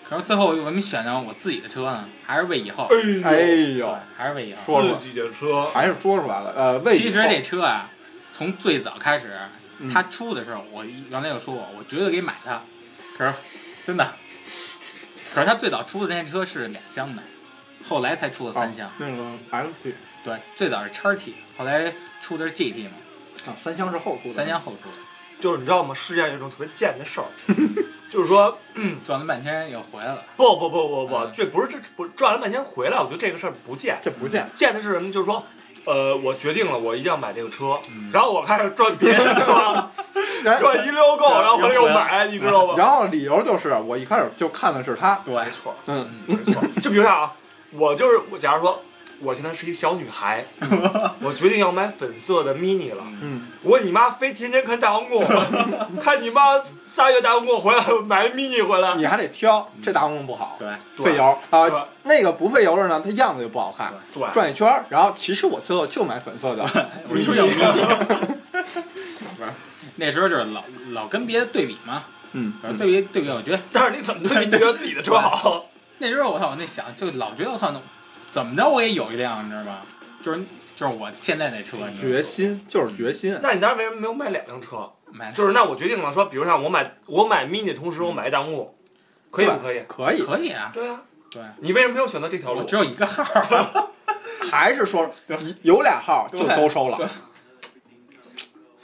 [0.09, 2.09] 可是最后为什么选的我自己的车呢？
[2.25, 4.61] 还是为以后，哎对呦，，还是为以后。
[4.65, 6.53] 说说自己的车，还是说出来了。
[6.55, 7.89] 呃，为其实这车啊，
[8.33, 9.37] 从最早开始，
[9.79, 12.61] 嗯它出的时候，我原来就说过，我绝对给买它。
[13.17, 13.33] 可是
[13.85, 14.15] 真的，
[15.33, 17.21] 可是它最早出的那车是两厢的，
[17.87, 18.89] 后来才出的三厢。
[18.89, 22.91] 哦那个 ST 对，最早是叉 T，后来出的是 GT 嘛，
[23.45, 24.33] 啊，三厢是后出的。
[24.33, 24.97] 三厢后出的。
[25.39, 25.93] 就是你知道吗？
[25.93, 27.27] 世界上有一种特别贱的事儿，
[28.11, 28.57] 就是说，
[29.05, 30.23] 转了半天又回来了。
[30.35, 34.49] 不不不不不嗯，这不是这不转了半天回来，我觉得这个事儿不贱，这不贱。
[34.55, 35.11] 贱的是什么？
[35.11, 35.43] 就是说，
[35.85, 39.89] 呃，我决定了，我一定要买这个车，嗯 然后我开始转别的车，
[40.43, 42.75] 然转一溜够，然后回来又买，你知道吗？
[42.77, 46.61] 然后理由就是我一开始就看的是他，对，没错，嗯，没错。
[46.81, 47.33] 就比如说啊，
[47.71, 48.81] 我就是我，假如说
[49.19, 50.45] 我现在是一小女孩，
[51.21, 53.03] 我决定要买粉色的 mini 了。
[53.21, 55.25] 嗯，我你妈非天天看大皇宫，
[56.01, 61.37] 看你妈仨月大皇宫回来买 mini 回来，你还得挑，这大红不好，对，费油。
[61.49, 61.81] 啊、对。
[62.03, 66.63] 那个不费油的呢，它样子就不好看，对，转一圈儿，然后其实我最后就买粉色的，
[67.09, 67.59] 我就有不是，
[69.95, 72.03] 那时候就是老老跟别的对比嘛，
[72.33, 75.65] 嗯，对比对比，我觉得但是你怎么对比觉得自己的车好？
[75.97, 77.73] 那时候我操，我那想就老觉得我操，
[78.31, 79.85] 怎么着我也有一辆，你知道吧？
[80.21, 80.43] 就是
[80.75, 81.93] 就是我现在那车，你知道吗？
[82.01, 84.91] 决心就是决心，那你当时为什么没有买两辆车？
[85.11, 88.75] 买就是那我决定了说，比如像我买我买 mini 同时我买大公路，
[89.31, 89.83] 可以不可以？
[89.87, 92.63] 可以，可以啊，对啊，对，你为什么没有选择这条路？
[92.63, 93.89] 只有一个号儿，
[94.51, 97.09] 还是说一有俩号就都收了。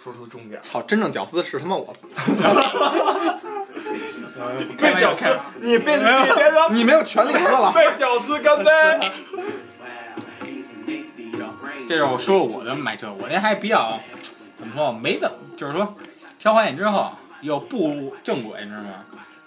[0.02, 1.94] 说出重点，操，真正屌丝是他妈我，
[4.78, 5.26] 被屌丝，
[5.62, 7.72] 你被你别说你没有权利喝了。
[7.74, 8.72] 被屌丝干杯。
[11.88, 14.00] 这是我说我的买车，我那还比较
[14.58, 15.96] 怎么说，没怎么，就是说
[16.40, 18.90] 挑花眼之后又步入正轨，你知道吗？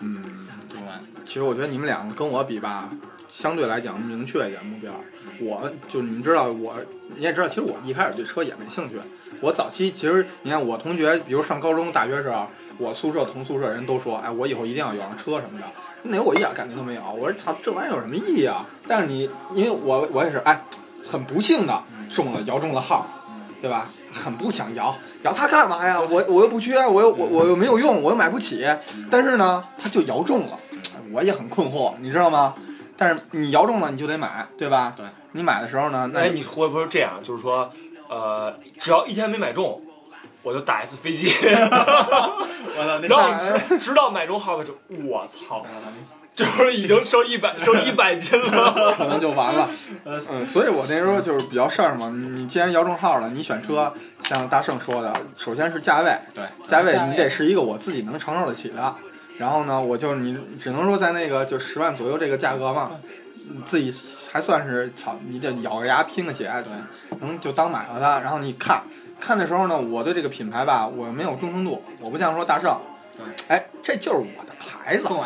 [0.01, 0.23] 嗯，
[0.69, 1.01] 对吧？
[1.25, 2.91] 其实我觉得你们两个跟我比吧，
[3.29, 4.93] 相对来讲明确一点目标。
[5.41, 6.75] 我就你知道我，
[7.17, 8.97] 你也知道，其实我一开始对车也没兴趣。
[9.41, 12.47] 我早期其实你看我同学，比如上高中、大学时候，
[12.79, 15.67] 我宿舍同宿舍人都说，哎，我以后一定要有辆车什么的。
[16.03, 18.67] 那我一点感觉都没有，我说操，这玩意儿有什么意义啊？
[18.87, 20.65] 但是你，因为我我也是，哎，
[21.05, 23.07] 很不幸的中了摇中了号。
[23.59, 23.91] 对吧？
[24.12, 25.99] 很不想摇，摇它干嘛呀？
[25.99, 28.65] 我我又不缺，我又我我又没有用，我又买不起。
[29.11, 30.59] 但是呢，它就摇中了，
[31.11, 32.55] 我也很困惑，你知道吗？
[32.97, 34.93] 但是你摇中了，你就得买，对吧？
[34.97, 35.07] 对。
[35.33, 37.21] 你买的时候呢，那哎，你会不会这样？
[37.23, 37.71] 就是说，
[38.09, 39.83] 呃，只要一天没买中，
[40.43, 44.73] 我就打一次飞机， 我操，然后直 直到买中号为止。
[45.05, 45.67] 我操，
[46.35, 48.95] 就是已经瘦一百 瘦一百斤了。
[48.97, 49.69] 可能就完了。
[50.07, 52.09] 嗯，所以我那时候就是比较事儿嘛。
[52.09, 58.95] 你你既然摇中号了，你选车，像大圣说的，首先是价位，对，价位你得是一个我自己能承受得起的。
[59.38, 62.92] 然后呢，我就你只能说在那个就十万左右这个价格嘛，
[63.64, 63.94] 自己
[64.33, 68.20] 还算是操，你得咬个牙拼个血，对能就当买了它。
[68.20, 68.85] 然后你看
[69.20, 72.81] 看的时候呢，我对这个品牌吧，我没有忠诚度，我不像说大圣，
[73.16, 75.07] 对，哎，这就是我的牌子。
[75.07, 75.16] 对，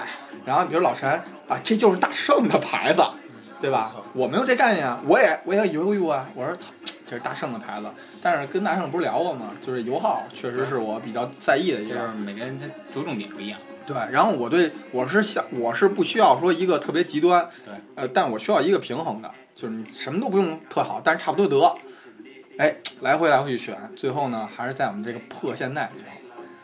[0.44, 1.08] 然后比如老陈
[1.48, 3.02] 啊，这就是大圣的牌子，
[3.60, 3.94] 对吧？
[4.12, 6.28] 我没有这概念啊，我也我也犹豫啊。
[6.34, 6.68] 我说操，
[7.06, 7.86] 这是大圣的牌子，
[8.22, 9.52] 但是跟大圣不是聊过吗？
[9.64, 12.08] 就是油耗确实是我比较在意的一就是个。
[12.12, 13.58] 每个人他着重点不一样。
[13.92, 21.76] 对，然后我对我是想我是不需要说一个特别极端，对，呃，但我需要一个平衡的，就是你什么都不用特好，但是差不多得。
[22.56, 26.06] 哎，来回来回去选，最后呢还是在我们这个破现代里头。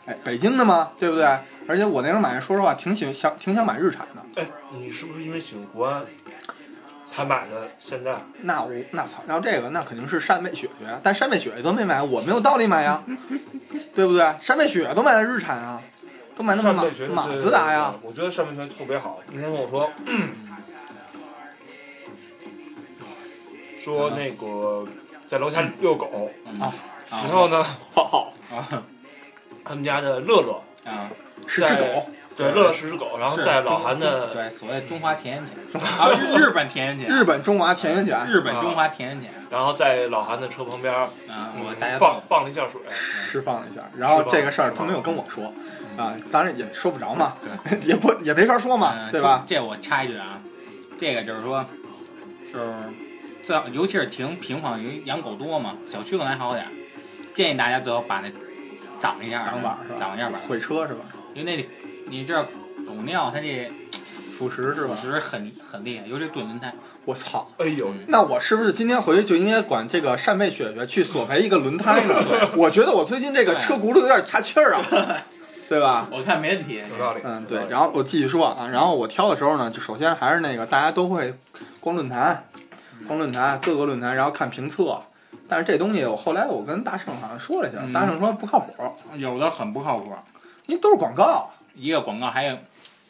[0.05, 1.25] 哎，北京的嘛，对不对？
[1.67, 4.41] 而且我那时候买，说实话挺喜想挺想买日产的。
[4.41, 6.05] 哎，你是不是因为喜欢国安
[7.11, 8.23] 才买的现代？
[8.43, 13.03] 那我那操，要这个那肯定是山北雪雪，但山北雪雪都没买，我没有道理买呀，
[13.93, 14.35] 对不对？
[14.39, 15.81] 山北雪雪都买的日产啊，
[16.37, 19.19] 都买那么马上北学马自达呀，，我觉得上北学特别好。
[19.27, 19.89] 那天跟我说，
[23.79, 24.85] 说那个
[25.27, 26.29] 在楼下遛狗，
[27.09, 28.83] 然后呢，好，啊。
[29.65, 31.11] 他们家的乐乐啊，
[31.47, 45.53] 是只狗，对，乐乐是只狗，然后在老韩的对所谓中华田园犬 啊，日日本田园犬，日本中华田园犬日本中华田园犬然后在老韩的车旁边儿啊，我大家放放了一下水，释放了一下，然后这个事儿他没有跟我说，
[45.97, 47.33] 啊，当然也说不着嘛，
[47.83, 49.43] 也不也没法说嘛，嗯对吧？
[49.47, 50.41] 这这我插一句啊，
[50.97, 51.65] 这个就是说，
[52.51, 52.65] 就是
[53.43, 56.71] 最好，尤其是停平房，因为养狗多嘛，小区可能还好点儿，
[57.33, 58.29] 建议大家最好把那
[58.99, 59.95] 挡一下，挡板是吧？
[59.97, 61.05] 挡一下板，毁车是吧？
[61.37, 61.69] 因为那
[62.09, 62.43] 你知道
[62.87, 63.71] 狗尿它这
[64.37, 64.95] 腐蚀是吧？
[64.95, 66.73] 腐蚀很很厉害，尤其是炖轮胎。
[67.05, 67.51] 我操！
[67.59, 72.15] 哎呦，那我是不是今天回去就应该管这个扇贝雪雪去索赔一个轮胎呢？
[72.57, 74.81] 我觉得我最近这个车轱辘有点岔气儿啊，
[75.69, 76.07] 对吧？
[76.11, 77.21] 我看没问题，有道理。
[77.23, 77.67] 嗯，对。
[77.69, 81.35] 然后我继续说啊，然后我挑的时候呢，就首先还是那个大家都会
[81.79, 82.45] 逛论坛，
[83.07, 85.03] 逛论坛各个论坛，然后看评测。
[85.49, 88.73] 但是这东西我后来我跟大圣好像说了一下，嗯大圣说不靠谱，
[89.15, 90.11] 有的很不靠谱，
[90.67, 92.57] 因为都是广告一个广告还有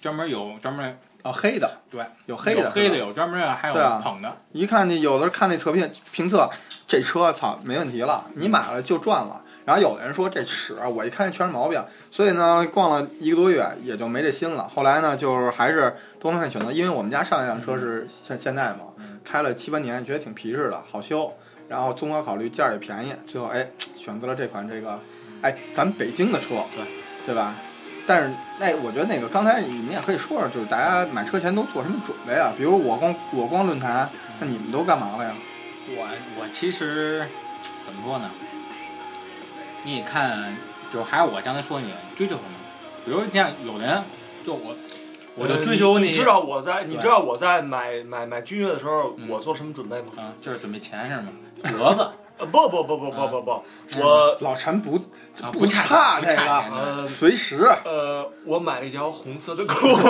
[0.01, 6.49] 专门有专门啊，黑的对有黑的有黑的有专门的，还有对啊捧的，一看那有的看那测评评测，
[6.87, 9.41] 这车操没问题了，你买了就赚了。
[9.65, 14.69] 然后有的人说这屎啊，我一看全是毛病，所以呢，逛了一个多月也就没这心了。
[14.69, 18.93] 后来呢，就是还是多方面选择，因为我们家上一辆车是现现代嘛，
[19.25, 21.33] 开了七八年，觉得挺皮实的，好修。
[21.67, 25.01] 然后综合考虑价儿也便宜，最后哎选择了这款这个，
[25.41, 26.85] 哎咱们北京的车，对
[27.27, 27.53] 对吧？
[28.07, 32.53] 但是那我觉得那个刚才你们也可以说说，就是大家买车前都做什么准备啊？
[32.57, 34.09] 比如我光我光论坛，
[34.39, 35.33] 那你们都干嘛了呀？
[35.89, 36.07] 我
[36.39, 37.27] 我其实
[37.83, 38.31] 怎么说呢？
[39.83, 40.55] 你看，
[40.93, 42.49] 就还是我刚才说你追求什么？
[43.05, 44.03] 比如像有的人，
[44.45, 44.75] 就我
[45.35, 50.07] 我就追求你呃你知道我在，你知道我在买买买君越的时候，嗯我做什么准备吗？
[50.15, 51.27] 啊，就是准备钱是吗？
[51.63, 53.63] 折子呃，不不不不不不不，
[54.01, 54.95] 我老陈不
[55.41, 60.03] 啊，不差差这个，呃随时呃，我买了一条红色的裤子，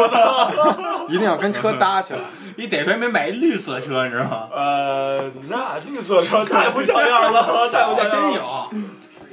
[1.09, 2.19] 一定要跟车搭起来。
[2.57, 4.49] 你得亏没买一绿色车，你知道吗？
[4.53, 8.09] 呃，那绿色车太不像样了， 太不像样了。
[8.09, 8.69] 真有，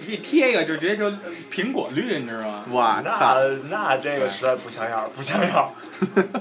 [0.07, 1.11] 你给贴一个就直接就
[1.51, 2.65] 苹果绿，你知道吗？
[2.71, 3.37] 我操！
[3.71, 5.71] 那那这个实在不像样，不像样。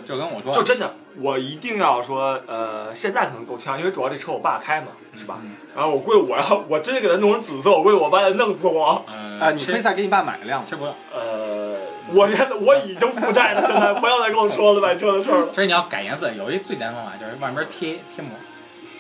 [0.05, 5.39] 就跟我说，就真的，我一定要说，呃，现在可能够呛，因为主要这车我爸开嘛，是吧？
[5.41, 9.03] 嗯然后我估计我要我真给它弄成紫色，我估计我爸得弄死我。
[9.11, 10.63] 嗯，啊，你可以再给你爸买一辆。
[10.69, 10.93] 这不了。
[11.11, 11.75] 呃，
[12.13, 15.47] 我现在我已经负债了，现在不要再跟我说了买车的事儿了。
[15.49, 18.31] 其实你要改颜色，有一最简单方法就是外面贴贴膜，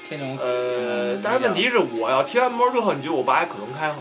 [0.09, 0.39] 贴那种。
[0.41, 3.97] 呃，但是问题是，我要贴完膜之后，你觉得我爸还可能开吗？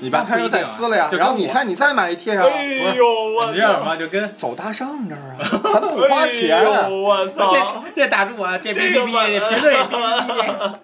[0.00, 3.96] 你爸开又再撕了呀，然后你看你再买一贴上，哎呦我你知道什么？
[3.96, 6.96] 就跟 走大上这儿啊， 咱不花钱哎啊呦。
[6.98, 7.54] 我操！
[7.94, 9.46] 这这打住啊，这哔这个哔哔，嘛评论也哔
[9.88, 10.74] 哔哔。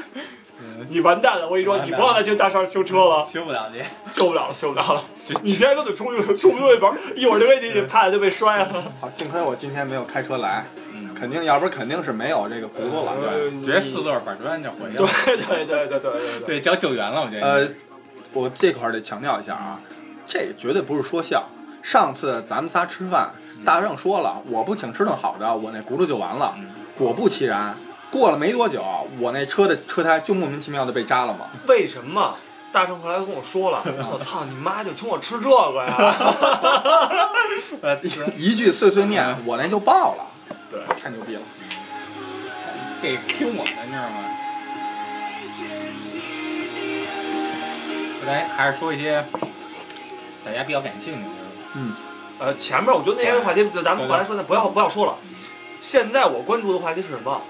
[0.88, 1.46] 你完蛋了！
[1.46, 3.82] 我跟你说，你不要再去大上修车了，修不了你。
[4.12, 5.04] 修不了了，修不了了。
[5.42, 8.92] 你今天都得出去出不去门，一会儿就给你怕的就被摔了。
[9.00, 13.12] 操，幸亏我今天没有开车来，嗯，肯定要不然肯定是没有这个轱辘了。
[13.20, 14.00] 对，呃直接四。
[14.00, 15.08] 轮板砖就回来了。
[15.26, 16.46] 对对对对对对。
[16.46, 17.46] 对，叫救援了，我觉得。
[17.46, 17.68] 呃，
[18.32, 19.80] 我这块儿得强调一下啊，
[20.26, 21.48] 这绝对不是说笑。
[21.82, 23.30] 上次咱们仨吃饭，
[23.64, 26.54] 大圣说了，我不请吃顿好的，我那轱辘就完了。
[26.58, 26.66] 嗯
[26.98, 27.76] 果不其然，
[28.10, 28.84] 过了没多久，
[29.20, 31.46] 我那车的车胎就莫名其妙的被扎了嘛。
[31.66, 32.36] 为什么？
[32.72, 36.14] 大圣后来跟我说了， 我操你妈，就请我吃这个呀！
[37.82, 37.98] 呃，
[38.36, 40.24] 一句碎碎念，我那就爆了，
[40.70, 41.40] 对，太牛逼了。
[43.02, 44.16] 这听我的，你知道吗？
[48.26, 49.24] 来，还是说一些
[50.44, 51.28] 大家比较感兴趣的。
[51.74, 51.92] 嗯，
[52.38, 55.16] 呃，前面我觉得那些话题，就咱们后来说的，不要不要说了。
[55.80, 57.40] 现在我关注的话题是什么？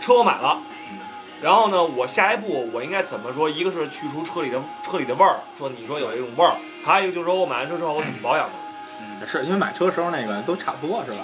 [0.00, 0.58] 车我买了，
[0.90, 0.98] 嗯
[1.42, 3.50] 然后呢，我下一步我应该怎么说？
[3.50, 9.02] 一个是去除车里的车里的味儿，说你说有这种味儿；还有一个就是说我买完车之后我怎么保养它。
[9.02, 11.18] 嗯，是因为买车时候那个都差不多是吧？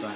[0.00, 0.08] 对，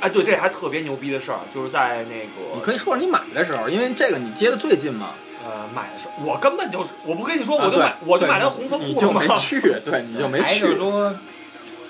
[0.00, 5.14] 哎，对，这还特别牛逼的事儿，就是在那个你可以说说你买的时候，因为这个你接的最近嘛。
[5.44, 9.34] 呃买的时候，我根本就是我不跟你说，我就买我就买了红色你就裤子嘛。
[9.34, 10.78] 没去，对，你就没还有就是去。
[10.78, 11.14] 说，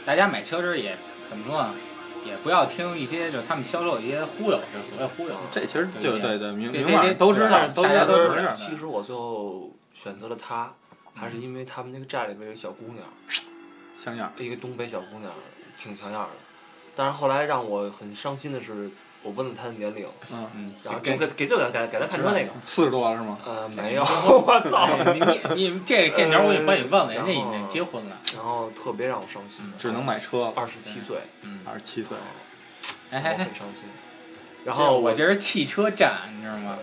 [0.04, 0.96] 大家买车时候也
[1.28, 1.74] 怎么说呢？
[2.24, 5.34] 也不要听一些就是他们销售的一些忽悠，就是所谓忽悠。
[5.50, 8.54] 这其实就对对，明明白都知道，都知道。
[8.54, 10.72] 其实我最后选择了他，
[11.14, 13.04] 还是因为他们那个寨里边有小姑娘，
[13.96, 15.32] 像样，一个东北小姑娘，
[15.78, 16.30] 挺像样的。
[16.94, 18.90] 但是后来让我很伤心的是，
[19.22, 23.38] 我问了他的年龄，嗯，嗯，然后就给给这个给给他看车那个，四十多了是吗？
[23.44, 28.16] 呃，没有， 我操，你你你这这鸟我也帮你问了，人家已经结婚了。
[28.34, 32.16] 然后特别让我伤心，只能买车了，二十七岁，嗯，二十七岁。
[33.10, 33.88] 哎很，伤心。
[34.64, 36.78] 然这后我这是汽车站，你知道吗？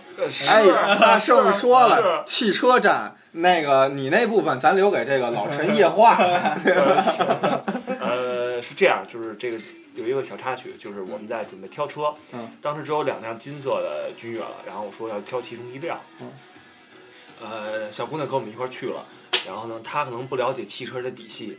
[0.48, 6.16] 哎呀，大圣说了，是汽车站那个你那部分咱留给这个老陈夜话。
[8.00, 9.58] 呃，是这样，就是这个
[9.96, 16.30] 有一个小插曲，就是我们在准备挑车，嗯，当时只有两辆金色的君越了，然后我说要挑其中一辆，嗯，
[17.40, 19.04] 呃，小姑娘跟我们一块儿去了，
[19.46, 21.58] 然后呢，她可能不了解汽车的底细，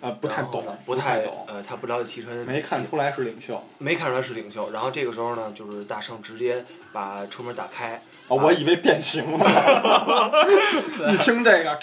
[0.00, 3.62] 啊，不太懂不太懂，呃，她不了解汽车的底细，没看出来是领袖。
[3.78, 10.32] 没看出来是领袖，然后这个时候呢，就是大圣直接把车门打开，哦，我以为变形了，
[11.10, 11.78] 一听这个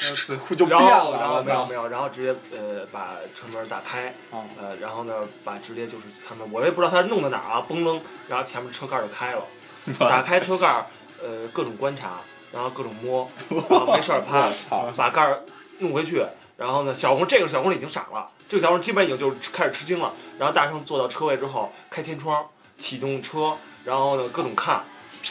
[0.55, 1.27] 就变了，我操。
[1.27, 1.73] 后没有没！
[1.75, 9.41] 有，然后直接呃把车门打开，啊，呃，然后呢，把直接就是他们，我也不知道他弄到哪儿啊，嘣楞，然后前面车盖儿就开了，
[10.07, 10.85] 打开车盖儿，
[11.23, 12.21] 呃，各种观察，
[12.53, 14.47] 然后各种摸， 然后没事儿啪，
[14.95, 15.41] 把盖儿
[15.79, 16.23] 弄回去，
[16.57, 22.45] 然后呢，小红这个小红已经傻了，这个小红基本已经就是开始吃惊了，然后大圣坐到车位之后，开天窗，
[22.77, 24.83] 启动车，然后呢各种看，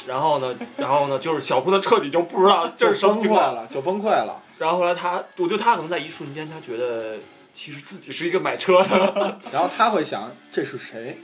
[0.07, 4.43] 然后呢，然后呢就是小姑娘彻底就不知道这是什么崩情况，溃了，就崩溃了。
[4.59, 7.19] 然后后来她，我觉得她可能在一瞬间，她觉得
[7.53, 9.41] 其实自己是一个买车的。
[9.53, 11.19] 然后她会想，这是谁？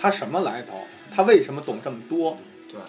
[0.00, 0.84] 他什么来头？
[1.14, 2.36] 他为什么懂这么多？
[2.68, 2.80] 对，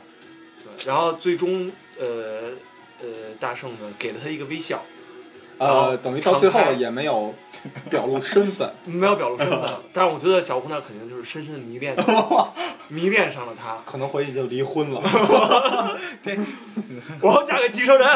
[0.63, 2.53] 对，然后最终呃
[2.99, 3.07] 呃
[3.39, 4.83] 大圣呢给了他一个微笑，
[5.57, 7.33] 呃，等于到最后也没有
[7.89, 8.73] 表露身份。
[8.85, 9.61] 没有表露身份，
[9.93, 11.95] 但是我觉得小姑娘肯定就是深深的迷恋
[12.89, 13.77] 迷恋上了他。
[13.85, 15.01] 可能回去就离婚了。
[16.23, 16.37] 对
[17.21, 18.07] 我要嫁给汽车人。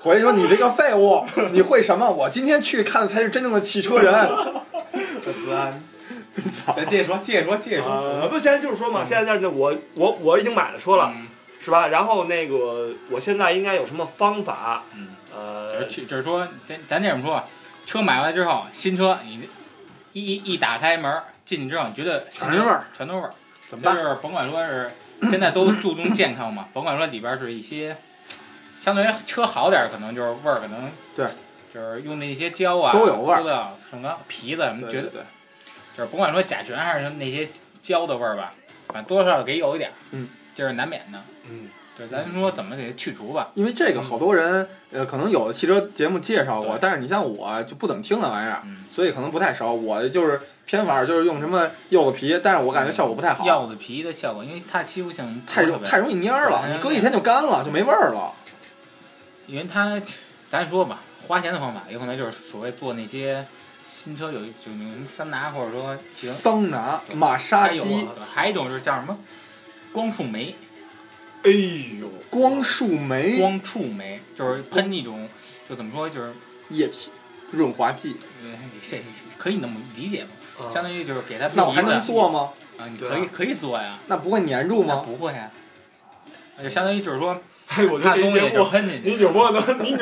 [0.00, 2.10] 回去说你这个废物，你会什么？
[2.10, 4.14] 我今天去看的才是真正的汽车人。
[6.52, 6.74] 操！
[6.76, 7.90] 咱接着说，接着说，接着说。
[7.92, 11.26] 呃，不，现在就是说嘛，现在这我我我已经买了车了，嗯
[11.58, 11.88] 是吧？
[11.88, 14.84] 然后那个我现在应该有什么方法？
[14.94, 17.44] 嗯，就呃是，去就是说，咱咱这么说，
[17.86, 19.48] 车买回来之后，新车你
[20.12, 23.32] 一一一打开门进去之后，你觉得全是味儿，全都是味儿。
[23.68, 23.94] 怎么办？
[23.96, 24.90] 就是甭管说是
[25.30, 27.96] 现在都注重健康嘛，甭管说里边是一些
[28.78, 31.26] 相对于车好点，可能就是味儿可能对，
[31.74, 35.22] 就是用那些胶啊都有味儿塑料什么皮子什么，觉得对对对，
[35.96, 37.48] 就是甭管说甲醛还是那些
[37.82, 38.54] 胶的味儿吧，
[38.88, 41.20] 反正多少给有一点儿，嗯，这是难免的。
[41.48, 41.68] 嗯，
[41.98, 49.72] 就是咱说怎么给它去除吧，因为这个好多人，呃，可能有的汽车节目介绍过，但是你像我就不怎么听那玩意儿，嗯，所以可能不太熟。
[49.72, 58.34] 我就是偏法就是用什么柚子皮，但是我感觉效果不太好，柚子皮的效果，因为它吸附性太容太容易蔫儿了，对你搁一天就干了，就没味儿了。
[59.46, 60.02] 因为它，
[60.50, 63.46] 咱说吧，花钱的方法有可能就是所谓做那些
[63.86, 69.16] 新车有一就那什么桑拿或者说桑拿、马杀鸡、还有一种就是叫什么
[69.92, 70.54] 光触媒，
[71.46, 71.50] 哎
[72.00, 75.28] 呦，光触媒、光触媒就是喷那种
[75.68, 76.32] 就怎么说就是
[76.70, 77.08] 液体、
[77.52, 78.50] 润滑剂，呃
[78.82, 78.98] 这
[79.38, 80.70] 可以那么理解吧，啊。
[80.72, 82.50] 相当于就是给它那我还能做吗？
[82.76, 85.04] 啊，你可以可以做呀，那不会粘住吗？
[85.06, 85.52] 不会呀，
[86.56, 88.54] 那就相当于就是说 哎，我觉得这怕东西节目。
[88.54, 89.96] 就喷进去，你扭播能，你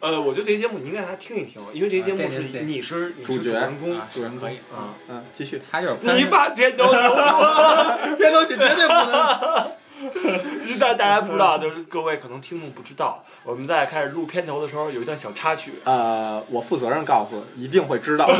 [0.00, 5.60] 呃，我觉得这节目你应该还听一听，因为这节目是你是你是主角人公啊，是可以，啊，嗯，继续。
[5.70, 9.81] 他就是你把片头扭了， 别东西绝对不能。
[10.80, 15.74] 但大家不知道，就是各位可能听众不知道，我们在开始录片头的时候有一段小插曲。
[15.84, 18.26] 呃，我负责任告诉，一定会知道。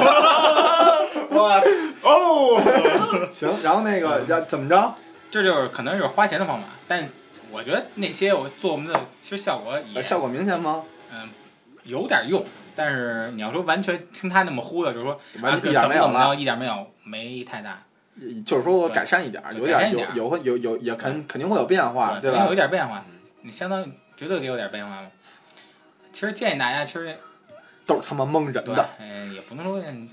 [2.03, 2.61] 哦，
[3.33, 4.95] 行，然后那个要怎么着？
[5.31, 7.09] 这就是可能是花钱的方法，但
[7.51, 10.83] 我觉得那些我做我们的其实效果也呃效果明显吗？
[11.13, 11.29] 嗯
[11.85, 12.45] 有点用，
[12.77, 17.83] 但是你要说完全听他那么忽悠，就是说啊完全一点没有了一点没有，没太大，
[18.45, 22.55] 就是说我改善一点儿，有点儿有有会有有也肯肯定会有变化，对吧有一？
[22.57, 23.05] 点变化，
[23.43, 25.09] 你相当于绝对得有点变化嘛。
[26.13, 27.17] 其实建议大家，其实
[27.87, 30.11] 都是他妈蒙人的。，嗯，也不能说嗯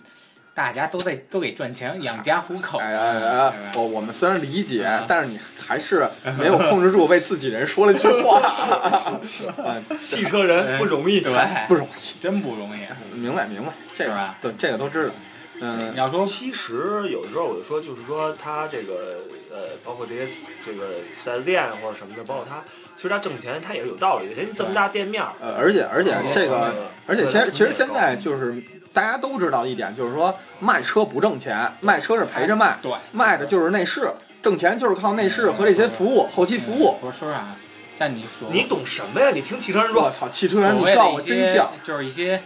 [0.55, 9.19] 大家都在都给赚钱养家糊口，哎哎对哎吧，我我们虽然理解啊，但是你还是没有控制住为自己人说了一句话
[9.57, 11.33] 嗯汽车人不容易，对，
[11.67, 12.19] 不容易。
[12.21, 12.81] 真不容易。
[13.17, 15.13] 明白明白，这个对这个都知道。
[15.61, 20.27] 嗯你，要说其实有的时候我就说，就是说他这个呃，包括这些
[20.65, 22.63] 这个四 S 店或者什么的，包括他，
[22.95, 24.33] 其实他挣钱他也是有道理的。
[24.35, 34.09] 人家这么大店面儿，呃，而且而且这个，而且其实其实现在就是大家都知道一点，就是说卖车不挣钱，卖车是陪着卖，对，卖的就是内饰，
[34.41, 36.97] 挣钱就是靠内饰和这些服务、后期服务。
[37.01, 37.55] 不是说啥，
[37.95, 39.31] 在你说你懂什么呀？
[39.31, 41.71] 你听汽车人说，我操，汽车人，你告诉我真相。
[41.83, 42.41] 就是一些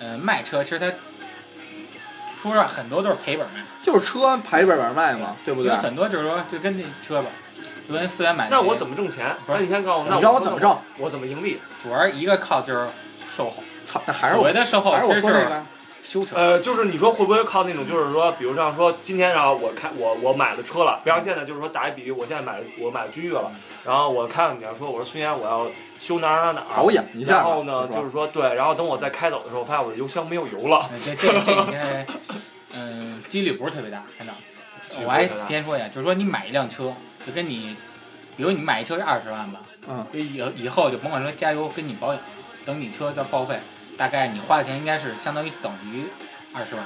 [0.00, 0.92] 呃卖车，其实它
[2.40, 5.76] 说实话很多都是赔本卖，就是车赔本本卖嘛，对不对有？
[5.78, 7.28] 很多就是说就跟那车吧，
[7.88, 9.34] 就跟四元买那我怎么挣钱？
[9.46, 10.78] 不是那你先告诉我，那你让我怎么挣？
[10.98, 11.60] 我怎么盈利？
[11.82, 12.88] 主要一个靠就是
[13.36, 15.48] 售后，操，那还是我所谓的售后其实就是
[16.08, 23.52] 修车，呃，就是你说会不会靠那种，就是说，比如像说今天然后，我开我我买了车了，比方现在就是说打一比喻，我现在买了我买了君越了，
[23.84, 25.66] 然后我看你要说我说孙岩我要
[26.00, 32.06] 修哪儿哪儿哪儿，保养一下然后呢是就是说对，然后等我再开走的时候，发现我的油箱没有油了， 呃这这这应该
[32.72, 34.32] 嗯几率不是特别大，真的。
[35.04, 36.94] 我还提前说一下，就是说你买一辆车，
[37.26, 37.76] 就跟你，
[38.38, 42.22] 比如你买一车是二十万吧，嗯，就以以后就甭管说加油跟你保养，
[42.64, 43.60] 等你车叫报废，
[43.98, 46.06] 大概你花的钱应该是相当于等于
[46.54, 46.84] 二十万。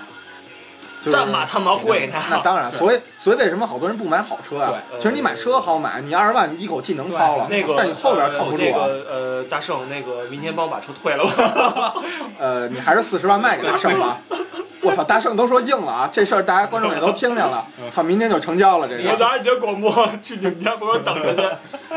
[1.00, 2.14] 就是这么他妈贵呢？
[2.30, 4.72] 那当然，所以所以为什么好多人不买好车啊？
[4.88, 8.86] 对其实你买车好买，你二十万你一口气能掏了，那个，但你后边靠不住啊。
[8.86, 11.94] 呃那个呃，大圣，那个明天帮我把车退了吧。
[12.38, 14.18] 呃，你还是四十万卖给大圣吧。
[14.82, 16.10] 我操，大圣都说硬了啊！
[16.12, 17.66] 这事儿大家观众也都听见了。
[17.90, 21.42] 操，明天就成交了这个，我拿你这广播去你们家门口等着去。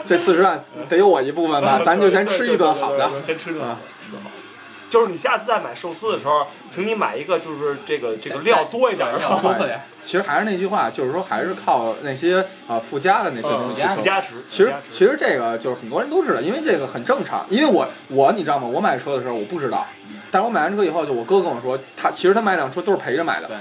[0.04, 1.80] 这四十万得有我一部分吧？
[1.86, 3.08] 咱就先吃一顿好的。
[3.24, 4.45] 先吃顿好啊的，吃顿好的。
[4.96, 9.82] 就是你下次再买寿司的时候，请你买一个就是这个这个料多一点的，料多点。
[10.02, 13.82] 其实还是那句话，就是说还是靠那些啊附加的那些东西。
[14.50, 17.46] 其实其实这个就是很多人都知道，因为这个很正常。
[17.50, 18.70] 因为我我你知道吗？
[18.70, 19.86] 我买车的时候我不知道，
[20.32, 23.58] 但是我买完车以后，就我哥跟我说，他其实他买辆车都是陪着买的对，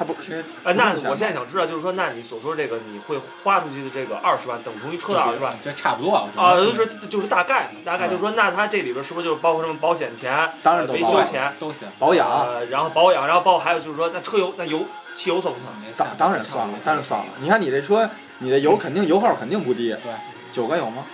[0.00, 6.24] 它不其实哎，那我现在想知道，就是说，那你所说这个你会花出去的这个二十万，等同于车的二十万这差不多啊。
[6.34, 11.86] 啊，就是就是大概大概就是说，那他这里边是不是就是包括什么保险钱、当然维修钱，都行。
[11.98, 15.92] 保养，呃，然后保养，然后包括还有就是说，那车油那油汽油算不算？
[15.98, 17.26] 当当然算了，当然算了。
[17.38, 20.14] 你看你这车，你的油肯定油耗肯定不低，对，
[20.50, 21.04] 九个有吗？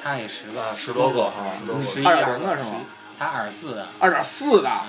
[0.00, 1.82] 他也十个，啊，十多个哈十多个。
[1.82, 2.82] 十一二点零的是吗？
[3.18, 4.86] 他二十四的，二点四的啊，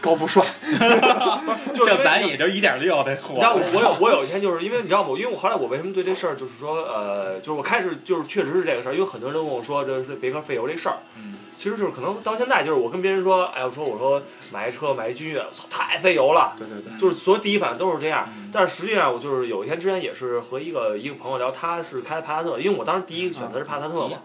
[0.00, 0.44] 高富帅，
[1.74, 3.34] 就像咱也就一点六的货。
[3.34, 5.10] 你知道我我有我有一天就是因为你知道吗？
[5.18, 14.22] 因为我后来我为什么对这事儿就是说呃，就是我开始就是确实是这个事儿，因为很多人都跟我说这是别克费油这事儿，嗯，其实就是可能到现在就是我跟别人说，哎，我说我说
[14.52, 16.54] 买一车买一君越，我操，太费油了。
[16.58, 24.18] 对对对，就是所有第一反应都是这样嗯，但是实际上我就是有一天之前也是和一个一个朋友聊，他是开帕萨特，因为我当时第一个选择是帕萨特嘛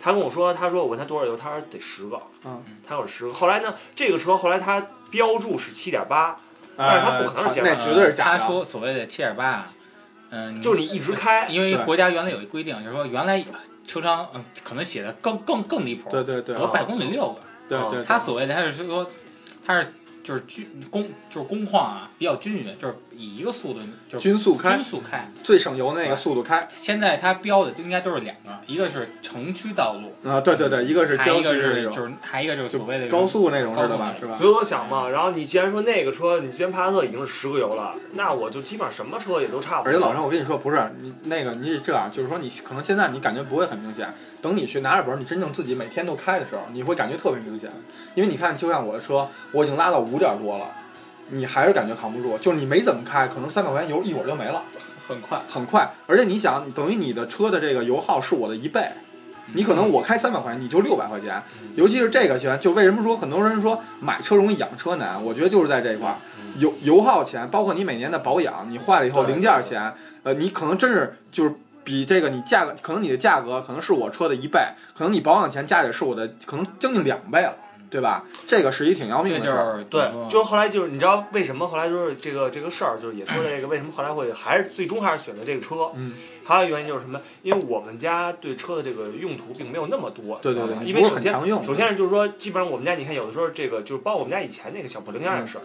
[0.00, 3.32] 他跟我说，他说我问他多少油，他说得十个，嗯，他有十个。
[3.32, 6.36] 后来呢，这个车后来他标注是七点八，
[6.76, 8.38] 但是他不可能那绝对是假的。
[8.38, 9.72] 他说所谓的七点八啊，
[10.30, 13.44] 嗯，就是你一直开，因为国家原来有一规定，就是说原来
[13.86, 16.56] 车商嗯可能写的更更更离谱，对对对。
[16.56, 17.40] 我百公里六个。
[17.68, 19.10] 对对，他所谓的他是说，
[19.66, 19.92] 他是
[20.24, 25.28] 就是均工就是工况啊比较均匀，就是以一个速度就是均速开均速开。
[25.42, 34.46] 最省油的那个速度开现在它标的应该都是两个，一个是城区道路，啊，对对对，一个是郊区还一个那种，就是还一个就是所谓的高速那种似的吧，是吧所？
[34.46, 39.90] 以我想嘛，然后你既然说那个车，你既然帕萨特已经是十个油了，那我就基本上什么车也都差不多。
[39.90, 47.70] 而且老张，我跟你说，不是你那个你这样，就是说你可能现在你感觉不会很明显，等你去拿着本儿，你真正自己每天都开的时候，你会感觉特别明显。
[48.14, 50.66] 因为你看，就像我的车，我已经拉到五点多了，
[51.30, 54.62] 你还是感觉扛不住，就是你没怎么开，可能三百块钱油一会儿就没了，
[55.06, 55.40] 很快。
[55.48, 55.90] 很快。
[56.06, 58.90] 而且你想，等于你的车的这个油耗是我的一倍。
[59.54, 61.42] 你可能我开三百块钱，你就六百块钱，
[61.74, 65.24] 尤其是这个钱，就为什么说很多人说买车容易养车难？
[65.24, 66.16] 我觉得就是在这一块儿，
[66.58, 74.60] 油油耗钱，包括你每年的保养，你坏了以后零件钱，呃，你可能真是就是比这个你价格，可能你的价格可能是我车的一倍，
[74.94, 77.56] 可能你保养钱加起来是我的可能将近两倍了，
[77.90, 78.24] 对吧？
[78.46, 79.78] 这个是一挺要命的事儿。
[79.78, 86.12] 是对，就是后来就是你知道为什么后来就是这个这个事儿，就是也说的这个为什么后来会还是最终还是选择这个车，嗯，
[86.44, 87.20] 还有一个原因就是什么？
[87.42, 95.58] 因为我们家对车的这个用途并没有那么多，对对对因为首先很常用首先就是说，基本上我们家你看有的时候这个就是包括我们家以前那个小破零件也是，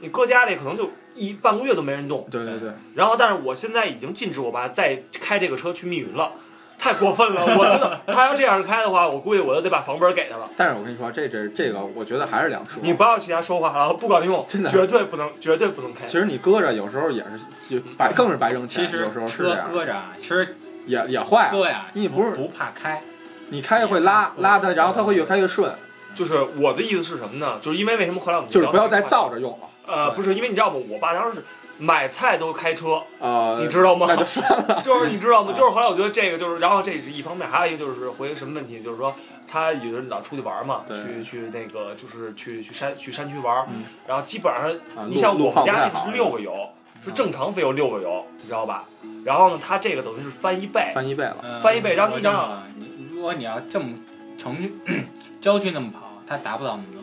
[0.00, 6.32] 你搁家里可能就一半个月都没人动，对对对，然后但是我现在已经禁止我爸再开这个车去密云了。
[6.80, 7.44] 太过分了！
[7.44, 10.48] 我真的，他要这样开的话，我估计我就得把房本给他了。
[10.56, 12.80] 但是我跟你说，这这这个，我觉得还是两说。
[12.82, 16.06] 你不要去他说话了，不管用，真的绝对不能，绝对不能开。
[16.06, 18.86] 其实你搁着有时候也是就白，更是白扔钱。
[18.86, 20.56] 其实有时候是车这样，搁着啊，其实
[20.86, 21.50] 也也坏。
[21.50, 23.02] 车呀，你不是不怕开，
[23.50, 25.70] 你开会拉拉它，然后它会越开越顺，
[26.14, 27.58] 就是我的意思是什么呢？
[27.60, 29.28] 就是因为为什么后来我们就是不要再造。
[29.28, 29.66] 造着用了。
[29.86, 30.76] 呃，不是，因为你知道吗？
[30.88, 31.44] 我爸当时是
[31.80, 34.80] 买菜都开车，啊，你知道吗那就算了。
[34.84, 35.52] 就是你知道吗？
[35.52, 39.14] 就是后来我觉得这个就是，然后这是一方面，还有一个就是回什么问题，就是说
[39.48, 46.68] 他有人老出去玩嘛，去去那个就是去去山去山区玩，嗯然后基本上啊你像我们家那是六个油，
[47.04, 48.84] 是正常费油六个油，你知道吧？
[49.24, 51.36] 然后呢，他这个等于是翻一倍，翻一倍了。
[51.42, 53.94] 嗯翻一倍然后你想想你如果你要这么
[54.36, 54.72] 城区
[55.40, 56.99] 郊区那么跑，他达不到那么多。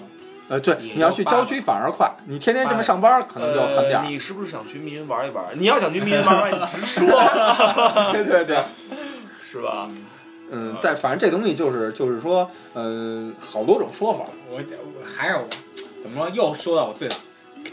[0.49, 4.05] 呃，对，你要去郊区反而快，你天天这么上班可能就狠点呃。
[4.05, 4.09] 儿。
[4.09, 5.45] 你是不是想去密云玩一玩？
[5.53, 7.05] 你要想去密云玩一玩，你直说，
[8.13, 8.63] 对对对，
[9.51, 9.89] 是吧？
[10.49, 14.23] 嗯，但反正这东西就是就是说，呃，好多种说法。
[14.49, 15.45] 我我还是我
[16.01, 16.29] 怎么说？
[16.33, 17.17] 又说到我最早，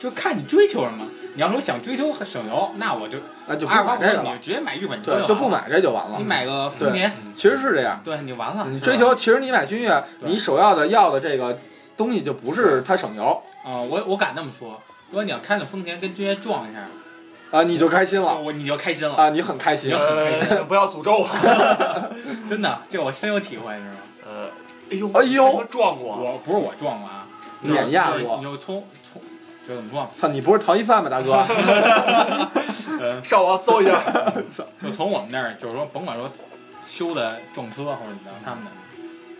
[0.00, 1.06] 就看你追求什么。
[1.36, 5.48] 你要说想追求省油，那我就那就不二十八买这个了你就，直接买日本车对，就不。
[5.48, 6.16] 买这就完了。
[6.18, 8.66] 你买个丰田，其实是这样，对，你完了。
[8.70, 11.58] 你追求其实你买君越，你首要的要的这个
[11.96, 14.80] 东西就不是它省油啊，我我敢那么说，
[15.10, 16.86] 如果你要开着丰田跟君越撞一下，
[17.50, 19.94] 啊，你就开心了我你就开心了，啊，你很开心你。
[19.94, 21.28] 很开心呃，不要诅咒我。
[22.48, 24.00] 真的，这我深有体会，你知道吗？
[24.26, 24.50] 呃，
[24.90, 26.16] 哎呦，哎呦为什么撞过？
[26.16, 27.26] 我不是我撞过啊，
[27.60, 29.22] 碾压过你就从从
[29.66, 30.10] 这怎么说？
[30.18, 31.32] 操，你不是逃逸犯吧，大哥？
[33.00, 34.00] 呃，上网搜一下。
[34.82, 36.30] 就从我们那儿，就是说，甭管说
[36.86, 38.64] 修的撞车或者怎么着，他们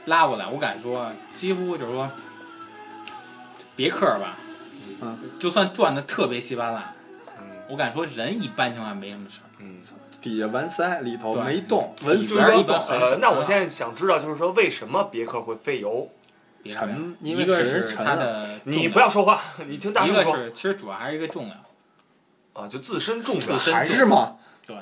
[0.07, 2.09] 拉过来，我敢说，几乎就是说，
[3.77, 4.37] 别克吧，
[5.01, 6.95] 嗯，就算转的特别稀巴烂，
[7.39, 9.49] 嗯我敢说人一般情况下没什么事儿。
[9.59, 9.79] 嗯，
[10.21, 12.77] 底下完塞，里头对没动，纹丝里边儿都动。
[12.89, 16.09] 呃那我现在想知道，就是说为什么别克会费油？
[16.67, 21.59] 沉因为一个是是它的你不要说话， 你听大一个声说是其实主要还是一个重量，
[22.55, 23.59] 啊，就自身重量。
[23.59, 24.37] 还是吗？
[24.67, 24.75] 对，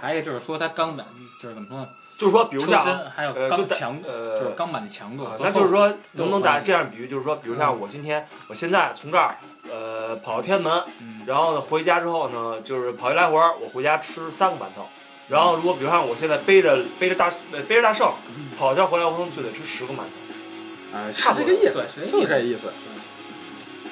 [0.00, 1.06] 还有就是说它钢板
[1.42, 1.88] 就是怎么说呢？
[2.18, 3.32] 就是说，比如像还有
[3.68, 5.28] 强，呃就是钢板的强度。
[5.38, 7.06] 那就是说，能不能打这样比喻？
[7.06, 9.36] 就是说，比如像我今天，我现在从这儿，
[9.70, 14.88] 呃，跑到天安门，嗯，然后呢，回家之后呢，就是跑一来回儿，我回家吃三个馒头。
[15.28, 18.12] 然后如果比如像我现在背着背着大呃背着大圣，
[18.58, 20.98] 跑一圈回来，我可能就得吃十个馒头。
[20.98, 22.72] 啊，是差不多这个意思对是，这就是这意思。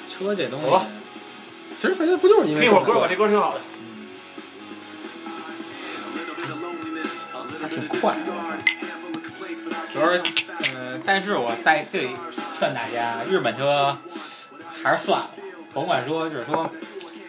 [0.08, 0.86] 车这东西走吧，
[1.78, 3.60] 其实飞飞不就是因为听一会儿歌吧，这么这歌挺好的。
[7.60, 8.32] 还挺快的。
[9.92, 10.22] 主要是，
[10.76, 12.10] 嗯，但是我在这里
[12.58, 13.96] 劝大家，日本车
[14.82, 15.30] 还是算了，
[15.72, 16.70] 甭管说就是说，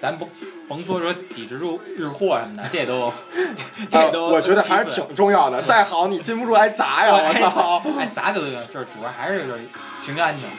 [0.02, 0.28] 咱甭
[0.68, 3.14] 甭说说抵制住日货什么的，这都
[3.90, 5.62] 这都、呃我觉得还是挺重要的。
[5.68, 7.14] 再好你禁不住挨砸呀！
[7.14, 7.82] 我操！
[7.98, 9.70] 哎，砸就就是主要还是就是
[10.04, 10.50] 行车安全。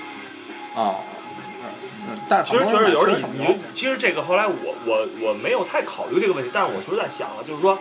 [0.83, 0.97] 啊，
[2.09, 7.79] 嗯，但是其实确实有时候时你你，其实这个后来我我我没有太考虑这个问题，但是我确实在想了，就是说，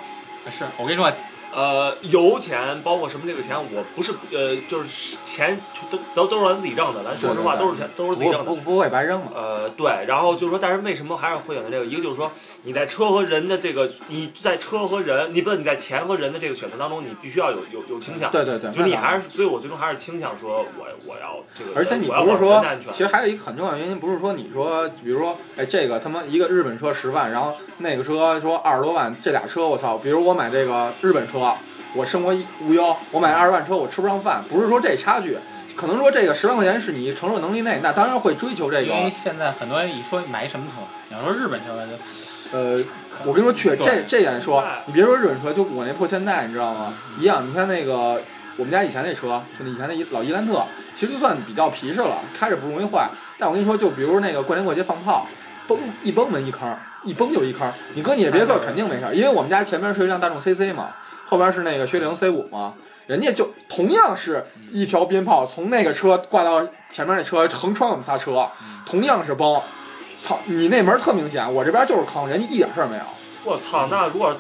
[0.49, 1.11] 是我跟你说，
[1.57, 8.61] 呃，油钱包括什么这个钱，我不是呃，就是钱都都都是咱自己挣的，咱说实话都是钱都是自己挣的不不。
[8.61, 9.31] 不会白扔嘛。
[9.33, 11.85] 呃，对，然后就是说，但是为什么还是会选择这个？
[11.87, 12.31] 一个就是说，
[12.61, 18.29] 你在车和人的这个，你在车和人，你不是你在钱和人的这个选择当中，你必须要有有有倾向。
[18.29, 22.63] 对对对，就你还是，所以我最终还是倾向说我我要这个，而且你不是说。
[22.91, 31.46] 其实还有一个很重要的原因，不是说你说，比如说，哎，这个他妈一个日本车十万，然后那个车说二十多万，这俩车我操，比如我买这个日本车，
[31.93, 35.37] 我生活无忧，我买二十万车我吃不上饭，不是说这差距，
[35.75, 42.77] 可能说这个十万块钱是你承受能力内，那当然会追求这个因为，现在很多人一说买什么车，你要说日本车就呃，
[43.25, 46.93] 我跟你说，确这这点说，你别说日本车，就我那破现代，你知道吗？
[47.19, 48.21] 一样，你看那个
[48.55, 50.63] 我们家以前那车，就那以前那老伊兰特，
[50.95, 53.09] 其实就算比较皮实了，开着不容易坏。
[53.37, 55.27] 但我跟你说，就比如那个过年过节放炮，
[55.67, 56.73] 崩一崩门一坑，
[57.03, 57.69] 一崩就一坑。
[57.93, 60.91] 你搁你的别克肯定没事儿，因为我们家前面是一辆大众 CC 嘛，
[61.29, 62.75] 后边是那个雪铁龙 C 五嘛，
[63.05, 68.49] 人家就同样是一条鞭炮从那个车挂到前面那车，横穿我们仨车，
[68.85, 69.61] 同样是崩。
[70.21, 73.03] 操，你那门儿特明显，我这边就是坑，人家一点事儿没有。
[73.43, 74.35] 我操，那如果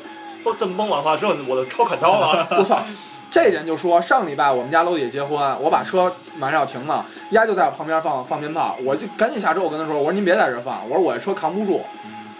[0.45, 2.47] 都这么崩的话，这我的超砍刀了。
[2.57, 2.81] 我操！
[3.29, 11.83] 这人就说上礼拜我们家楼底下结婚，我把车马上要停了，丫就在我旁边放放鞭炮，我就赶紧下车，我跟他说，我说您别在这儿放，我说我这车扛不住，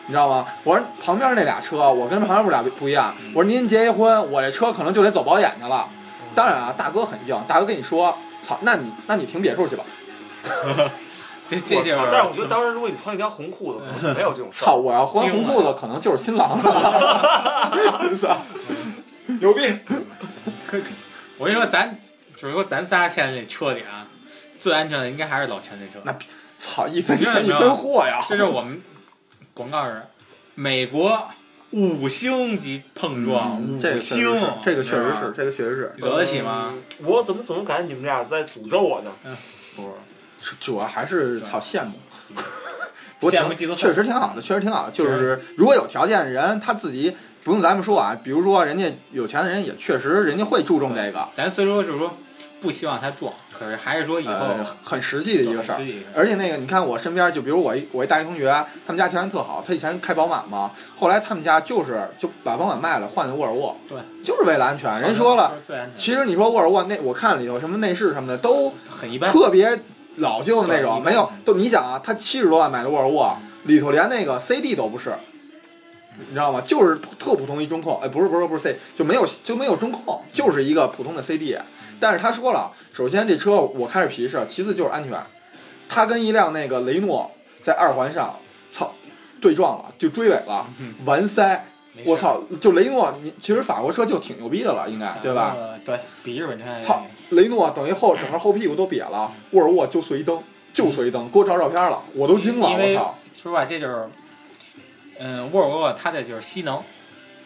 [0.07, 0.47] 你知道吗？
[0.63, 5.89] 我说旁边那俩车，我跟旁边不俩不一样，我说您结一婚，我这车可能就得走保险去了。
[6.33, 9.83] 当然啊，大哥很硬，大哥跟你说，操，那你那你停别墅去吧。
[11.49, 12.09] 这这就是我操！
[12.11, 17.71] 但是我觉得当时如果你穿一条红裤子，可能没有这种事操，我要换红裤子，可能就是新郎了。
[18.19, 18.37] 操，
[19.39, 19.79] 牛逼！
[20.67, 20.85] 可可，
[21.37, 21.97] 我跟你说，咱
[22.35, 24.07] 就是说咱仨现在这车里啊，
[24.59, 26.03] 最安全的应该还是老陈这车。
[26.03, 26.13] 那
[26.57, 28.25] 操，一分钱一分货呀！
[28.27, 28.81] 这是我们
[29.57, 30.03] 广告是
[30.53, 31.29] 美国
[31.71, 34.29] 五星级碰撞，五嗯这个星，，
[34.63, 35.93] 这个确实是这个确实是。
[35.97, 36.75] 你惹得起吗？
[36.99, 39.11] 我怎么总感觉你们俩在诅咒我呢？
[39.25, 39.35] 嗯
[39.75, 39.91] 不
[40.39, 41.93] 是，主要还是操羡慕，
[43.19, 44.91] 不过挺羡慕嫉妒确实挺好的，确实挺好的。
[44.91, 52.15] 就是如果有条件的人，他自己不用咱们说啊，比如说人家有钱的人，也确实人家会注重这个，咱虽说就是说
[52.61, 55.79] 不希望他撞，可是还是说以后呃，很实际的一个事儿。
[56.15, 58.47] 而且那个，你看我身边，就比如我一我一大学同学，
[58.85, 65.01] 他们家条件特好，他以前开宝马嘛，后来他们家就是就把宝马卖了，换的沃尔沃，对，就是为了安全。
[65.01, 65.53] 人说了，，
[65.95, 69.79] 其实你说沃尔沃那我看里头什么内饰什么的都很一般，特别
[70.15, 75.13] 老旧的那种，没有都你想啊，他七十多万买的沃尔沃，里头连那个 CD 都不是，
[76.19, 76.61] 你知道吗？
[76.65, 81.57] 就是特普通一中控，哎，不是不是不是 C，就没有就没有中控，就是一个普通的 CD。
[81.99, 85.19] 但是他说了，首先这车我开始皮实，其次就是安全。
[85.89, 87.31] 他跟一辆那个雷诺
[87.63, 88.37] 在二环上，
[88.71, 88.93] 操，
[89.41, 91.65] 对撞了，就追尾了，嗯完塞。
[92.05, 92.39] 我，操！
[92.61, 95.55] 就雷诺，你其实法国车就挺牛逼的了，应该对吧？
[95.57, 95.79] 呃？
[95.79, 100.43] 对比日本车操，雷诺等于后整个后屁股都瘪了，沃尔沃就碎一灯，
[100.73, 103.17] 就碎一灯，给我照照片了，我都惊了，我操！
[103.33, 104.07] 说实话，这就是，
[105.19, 106.83] 嗯，沃尔沃它的就是吸能，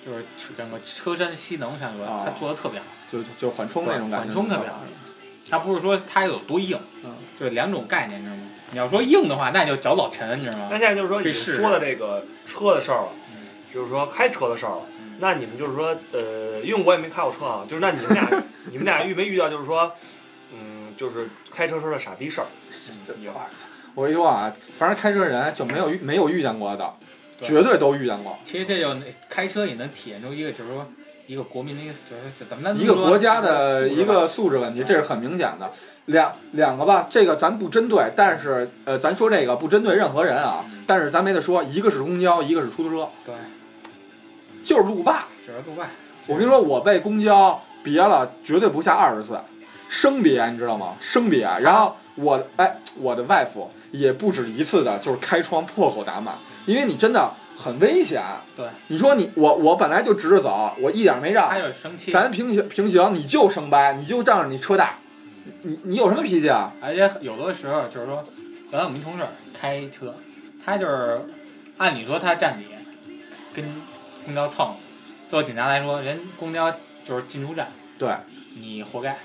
[0.06, 0.24] 就是
[0.58, 4.84] 整个车身吸能上面，啊它做的特别好，就就就缓冲那种感觉，缓冲特别好。
[5.50, 8.44] 它不是说它有多硬，嗯，就两种概念，你知道吗？
[8.72, 10.78] 你要说硬的话，那就找老陈，你知道吗那？
[10.80, 14.82] 现在就是说，你说的这个车的事儿了，嗯就是说开车的事儿了。
[15.00, 18.28] 嗯那你们就是说，呃，因为我也没开过车啊，就是那你们俩，
[18.72, 19.94] 你们俩遇没遇到就是说，
[20.52, 22.48] 嗯，就是开车时候的傻逼事儿？
[23.94, 27.06] 我跟你说啊，反正开车人就没有遇没有遇见过的，对
[27.42, 28.38] 绝对都遇见过。
[28.46, 28.96] 其实这就
[29.30, 30.88] 开车也能体验出一个，就是说
[31.28, 35.72] 一个国民的一个，就是怎么能一个国家的一个素质问题，这是很明显的。
[36.06, 43.08] 两两个吧，这个咱不针对，但是呃，咱说这个不针对任何人啊，但是咱没得说，一个是公交，一个是出租车。
[43.24, 43.36] 对，
[44.64, 45.28] 就是路霸。
[45.46, 45.88] 就是路霸。
[46.28, 49.40] 我跟你说，我被公交别了，绝对不下二十次，
[49.90, 50.96] 生别，你知道吗？
[51.00, 51.42] 生别。
[51.62, 56.36] 然后我，哎，我的外父也不止一次的，就是开窗破口打骂，
[56.66, 58.24] 因为你真的很危险。
[58.56, 62.12] 对，你说你我我本来就直着走，我一点没让还有生气。
[62.12, 65.00] 咱平行平行，你就生掰，你就仗着你车大，
[65.64, 66.74] 你你有什么脾气啊？
[66.82, 68.24] 而且有的时候就是说，
[68.72, 69.24] 原来我们一同事
[69.54, 70.16] 开车，
[70.66, 71.22] 他就是
[71.78, 72.66] 按理说他占理，
[73.54, 73.82] 跟
[74.26, 74.76] 公交蹭，
[75.30, 76.72] 作为警察来说，人公交
[77.04, 77.68] 就是进出站，
[77.98, 78.10] 对，
[78.56, 79.18] 你活该。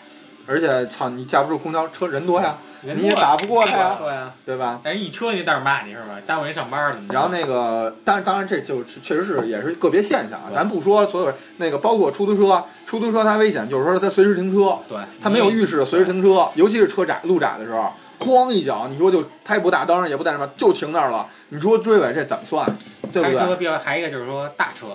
[0.47, 4.81] 而且操，你架不住公交车人多呀，你也打不过他呀，对吧？
[4.83, 6.21] 但是一车你在那儿骂你是吧？
[6.27, 6.97] 耽误人上班了。
[7.11, 22.65] 然后那个，当然当然这就是确实是也是个别现象啊，咱不说所有人那个，包括出租车，出租车它危险，就是说它随时停车，对，它没有预示的随时停车，尤其是车窄路窄的时候，哐一脚，你说就它也不打灯也不带什么，就停那儿了，你说追尾这怎么算？
[23.13, 23.39] 对不对？
[23.39, 24.89] 开车比较还一个就是说大车，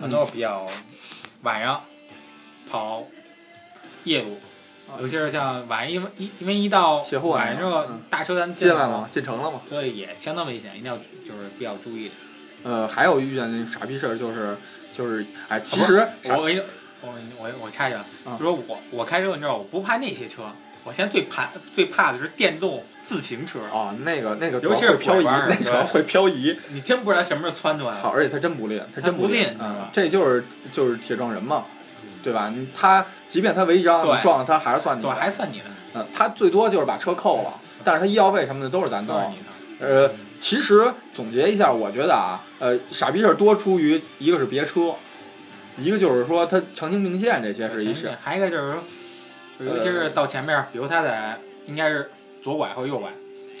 [0.00, 0.66] 很多比较
[1.42, 1.80] 晚上
[2.70, 3.04] 跑
[4.04, 4.38] 夜路，
[5.00, 9.60] 尤其是像晚上因为一因为一到晚上之后嗯，大车咱进来了？，进城了嘛？
[9.68, 12.10] 所以也相当危险，一定要就是比较注意。
[12.64, 14.56] 呃，还有遇见那傻逼事儿，就是
[14.92, 16.48] 就是，哎，其实傻我我
[17.02, 20.42] 我我我插一句啊，啊就说我我开车你知道我不怕那些车，
[20.82, 26.58] 我现在最怕最怕的是电动自行车，哦，那个那个主尤其是漂移，那主要会漂移。
[26.70, 31.64] 你真不知道什么时候窜出来操，而且它真不练，它真不真吝吝，嗯是吧，这就是就是铁撞人嘛，
[32.22, 32.52] 对吧？
[32.54, 35.64] 你他即便他违章，你撞了他还是算你对，的，还算你的，
[35.94, 39.36] 嗯，他最多就是把车扣了，但是他医药费什么的都是咱掏都是你。
[39.36, 39.44] 的。
[39.80, 40.10] 呃，
[40.40, 44.94] 其实总结一下，我觉得啊，呃，傻逼事儿多出于一个是别车，
[45.78, 48.82] 一个就是说他强行并线这些是一事，还一个就是说，
[49.60, 52.10] 就尤其是到前面，比如他在应该是
[52.42, 53.10] 左拐或右拐，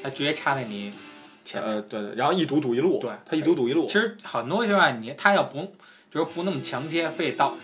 [0.02, 0.92] 他直接插在你
[1.44, 1.74] 前面。
[1.76, 5.72] 呃，对对，然后一堵堵一路，对他一堵堵一路其，实很多情况下你他要不
[6.10, 7.54] 就是不那么强切，非得到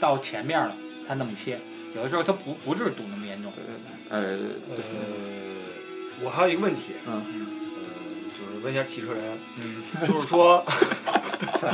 [0.00, 0.72] 到前面了，
[1.06, 1.58] 他那么切，
[1.94, 3.52] 有的时候他不不是堵那么严重。
[3.52, 4.20] 对对对，呃，
[4.76, 7.22] 对，呃，我还有一个问题，嗯，
[7.76, 7.80] 呃，
[8.34, 10.64] 就是问一下汽车人，嗯，就是说，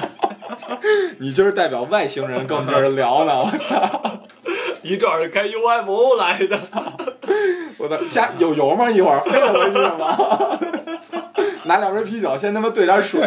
[1.18, 4.20] 你今儿代表外星人跟我们这儿聊呢，我操，
[4.83, 6.59] 你这是开 UFO 来的，
[7.79, 8.91] 我操加有油吗？
[8.91, 10.59] 一会儿飞回去吗？
[11.64, 13.22] 拿两瓶啤酒，先他妈兑点水。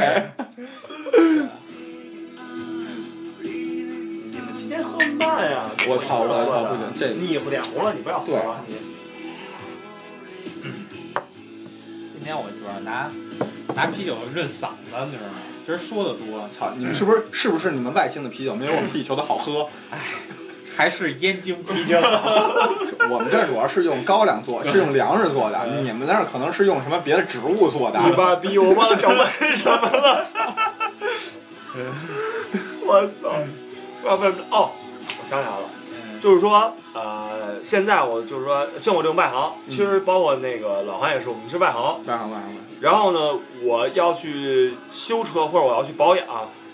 [5.20, 5.70] 慢呀！
[5.90, 8.76] 我操我操不行这腻乎脸红了，你不要喝了，你
[12.14, 13.12] 今天我主要拿
[13.76, 15.40] 拿啤酒润嗓子，你知道吗？
[15.66, 19.68] 其实说的多，操，你们是不是是不是你们外星的啤酒没有我们地球的好喝？
[20.76, 21.98] 还是燕京啤酒。
[23.10, 28.00] 我们这主要是用高粱做，是用粮食做的，你们那儿可能是用什么别的植物做的。
[28.00, 30.28] 你妈逼，我忘了想问什么了，
[32.86, 33.34] 我操！
[34.04, 34.87] 我要问哦，我
[35.28, 35.70] 想起来了。
[36.20, 42.00] 就是说，呃，现在我就是说，像我这种外行，其实包括那个老韩也是，我们是外行。
[42.08, 46.26] 外行外行然后呢，我要去修车或者我要去保养，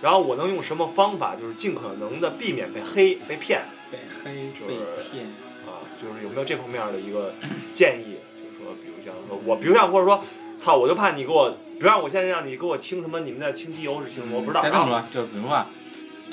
[0.02, 4.32] 然后我能用什么方法，就是尽可能的避免被黑、被骗被黑
[4.66, 4.76] 被
[5.12, 5.26] 骗，
[5.68, 5.84] 啊？
[6.02, 7.34] 就是有没有这方面的一个
[7.74, 8.16] 建议？
[8.38, 10.24] 就是说，比如像说我，比如像或者说，
[10.58, 14.62] 操，我就怕你给我，比如让我现在让你给我清什么，你们在清机油是清什么，我不知道。
[14.62, 15.66] 再这么说，就比如说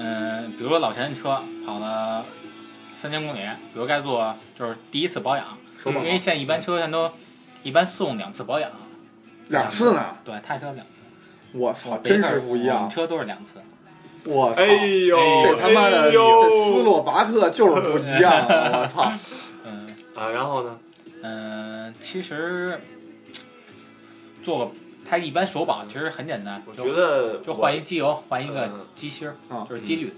[0.01, 2.25] 啊，嗯、比如说老陈的车跑了
[2.93, 3.41] 三千公里，
[3.73, 7.13] 比如该做就是第一次保养，手因为现在一般车现在都
[7.63, 8.71] 一般送两次保养，
[9.49, 10.17] 两次呢？
[10.25, 10.93] 对，他车两次，
[11.53, 12.89] 我操，真是不一样！
[12.89, 13.61] 车都是两次。
[14.25, 18.81] 我操，哎呦，这他妈的哎这斯洛伐克就是不一样啊！
[18.81, 19.13] 我操，
[19.65, 20.79] 嗯啊，然后呢？
[21.23, 22.81] 嗯、其实
[24.43, 24.73] 做个
[25.11, 30.13] 它一般手保其实很简单，我觉得就换一机油，换一个嗯机芯儿，啊就是机滤，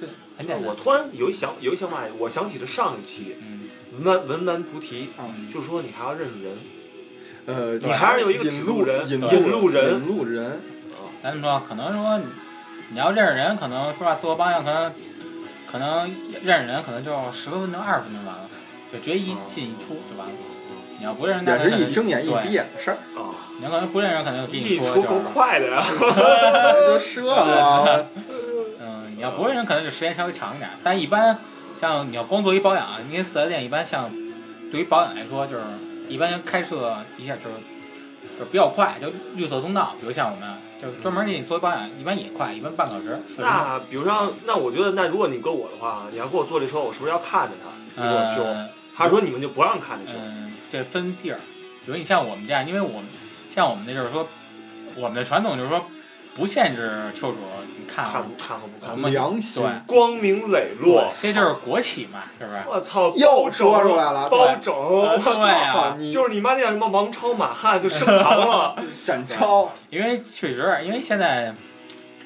[0.00, 0.64] 这很简单。
[0.64, 6.58] 我突然有一想有一想法，我想起了上一期嗯，文玩文玩菩提，嗯就说你还要认识人
[7.46, 10.46] 呃，你还是有一个引路指路人引引路人引路人。
[10.50, 12.24] 啊，咱么说，可能说你
[12.90, 14.92] 你要认识人，可能说话自我保养，可能
[15.70, 18.48] 可能认识人，可能就十多分钟、二十分钟完了，
[18.92, 20.34] 就直接一进一出就完了。
[21.02, 25.84] 你要不认识，那也是一睁眼一闭，眼的事儿，啊，你要可能不认识，可能就跟你一说就出快的 呀！
[26.86, 28.06] 就射了。
[28.80, 30.70] 嗯，你要不认识，可能就时间稍微长一点。
[30.84, 31.36] 但一般
[31.76, 34.12] 像你要光做一保养，因为四 S 店一般像
[34.70, 35.64] 对于保养来说，就是
[36.08, 37.56] 一般开设一下就是
[38.38, 40.48] 就是比较快，就绿色通道，比如像我们
[40.80, 43.18] 就专门给你做保养，一般也快，一般半个小时。
[43.38, 48.44] 那比如说，那我觉得，那如果你搁我的话，你要给我做这车，我是不是要看着它，你给我修？
[48.44, 48.68] 呃
[49.02, 50.18] 还是说你们就不让看着修？
[50.18, 51.38] 嗯，这分地儿，
[51.84, 53.04] 比如你像我们这样，因为我们
[53.54, 54.26] 像我们那就是说，
[54.96, 55.84] 我们的传统就是说，
[56.34, 57.36] 不限制车主，
[57.78, 61.12] 你看看看不看和不看我们良心对，光明磊落。
[61.20, 62.58] 这就是国企嘛，是不是？
[62.68, 68.76] 我操， 又说出来了包拯，呃对操啊，就是你妈那叫什么王超马汉就升堂了。
[69.04, 71.52] 展超，因为确实，因为现在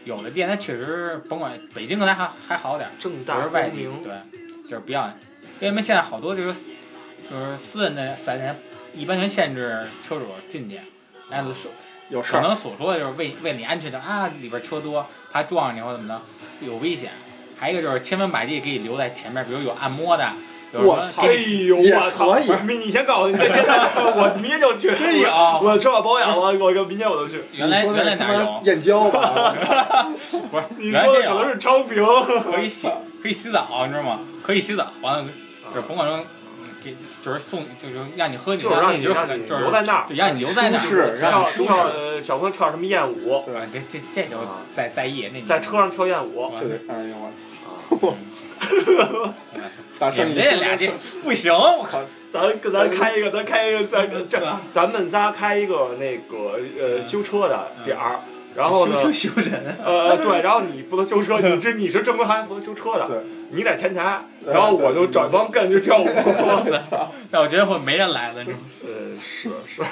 [0.04, 4.12] 有的店它确实甭管北京可能还还好点儿，正大就是外明，对，
[4.70, 5.10] 就是比较，
[5.60, 6.60] 因为现在好多就是
[7.30, 8.60] 就是私人的四 S 店，
[8.94, 10.80] 一般全限制车主进去，
[11.30, 11.70] 然后说
[12.08, 16.20] 有事，可能所说的就是为为了你安全的啊，里边车多，怕撞上你或者怎么
[16.60, 17.10] 着，有危险。
[17.58, 20.30] 还有一个就是千方百计给你留在前面，比如有按摩的，
[20.74, 22.38] 有什么我操哎呦我操！
[22.66, 24.94] 你你先告诉你， 我明天就去。
[24.94, 25.30] 真有
[25.62, 27.42] 我车把保养了，我我明天我就去。
[27.54, 28.60] 原来原来哪有？
[28.64, 29.54] 燕郊吧？
[30.50, 32.04] 不是，你说的可能是昌平。
[32.52, 32.88] 可以洗
[33.22, 34.20] 可以洗澡，你知道吗？
[34.42, 35.26] 可以洗澡，完了
[35.76, 36.24] 就是甭管说
[36.82, 40.80] 给就是送就是让你喝酒，就是让你就是让你就是留在那儿对，让你留在那儿。
[40.80, 44.38] 舒适让你舒适跳呃小朋友跳什么艳舞，对吧，这这这就
[44.74, 46.50] 在在意那在车上跳艳舞。
[46.56, 48.14] 就得，哎呦我操！
[48.72, 49.34] 嗯
[49.98, 50.90] 大圣你这们俩这
[51.22, 52.00] 不行，我靠！
[52.32, 58.20] 咱跟咱开一个，咱开一个，咱这咱们仨开一个那个呃修车的点儿，
[58.56, 63.18] 然后呢，修人，呃对，然后你负责修车，你这你是正规行业负责修车的，对，
[63.50, 66.06] 你在前台，然后我就找一帮跟着跳舞。
[67.30, 68.64] 那我觉得会没人来了，你知道吗？
[68.84, 69.82] 呃，是是，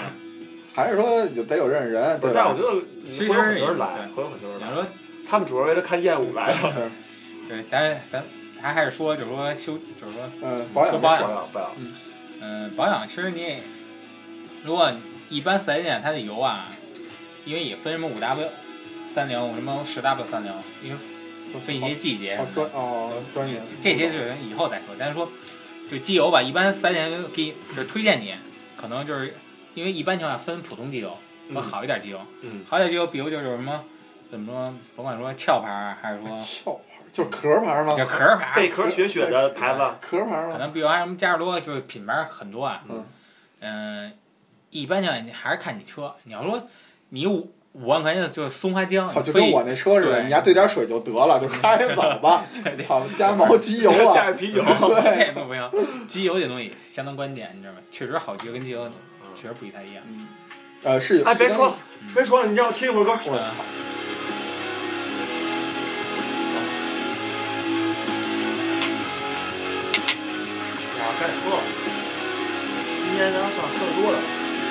[0.75, 2.63] 还是说有得有认识人，对但我觉？
[2.63, 4.87] 得其实会有很多人来对，会有很多人来，你说
[5.29, 6.91] 他们主要为了看艳舞来的。
[7.49, 8.25] 对，咱咱
[8.63, 11.75] 咱还是说，就是说修，就是说，嗯，保养保养这事儿不要不要，
[12.41, 13.63] 嗯、保养其实你也，
[14.65, 14.91] 如果
[15.29, 16.69] 一般四 S 店它的油啊，
[17.45, 18.49] 因为也分什么五 W
[19.13, 20.97] 三零，什么十 W 三零，因为
[21.53, 24.95] 会分一些季节什哦么的专哦专业，这些就是以后再说。
[24.97, 25.29] 咱说，
[25.89, 28.35] 就机油吧，一般三年给你就推荐你，
[28.77, 29.35] 可能就是
[29.75, 31.11] 因为一般情况下分普通机油
[31.53, 33.85] 和嗯好一点机油，嗯，好一点机油，比如就是什么
[34.31, 36.81] 怎么说，甭管说壳牌还是说 壳牌
[37.13, 37.95] 就是壳牌儿吗？
[37.97, 40.53] 就壳牌儿，贝壳雪雪的牌子，壳牌儿吗？
[40.53, 42.83] 可能比如还有什么加尔多，就是品牌很多啊。
[42.89, 43.05] 嗯
[43.61, 44.13] 嗯，
[44.71, 46.17] 一般情况下你还是看你车。
[46.25, 46.67] 你要说
[47.15, 52.45] 你五五万块钱的就是松花江，操，就跟我那车似的，你家兑点水就得了，就开走吧。
[52.89, 54.61] 操，加毛机油啊，加点啤酒。
[54.91, 55.71] 对，这不行，
[56.09, 57.79] 机油这东西相当关键，你知道吗？
[57.93, 58.91] 确实好机油跟机油
[59.37, 60.03] 确实不太一样。
[60.83, 61.25] 呃，是有。
[61.25, 63.13] 哎，别说了，嗯别说了，你让我听一会儿歌。
[63.27, 63.45] 我操！
[70.99, 71.63] 我该喝了。
[72.99, 74.19] 今天咱算喝的多了，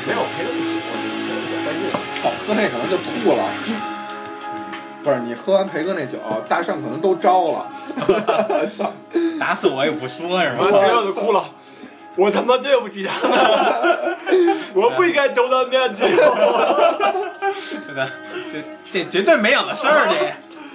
[0.06, 1.82] 没有陪他们酒，陪他们酒带劲。
[1.89, 3.41] 操，喝那可能就吐了。
[5.04, 7.68] 不是你喝完培哥那酒，大圣可能都招了。
[8.70, 8.93] 操！
[9.39, 10.80] 打死我也不说是我吧？
[10.80, 11.43] 听到就哭了。
[12.16, 14.18] 我他妈对不起他们，
[14.76, 16.06] 我不应该丢他面子。
[18.51, 20.16] 这这绝对没有的事儿，这。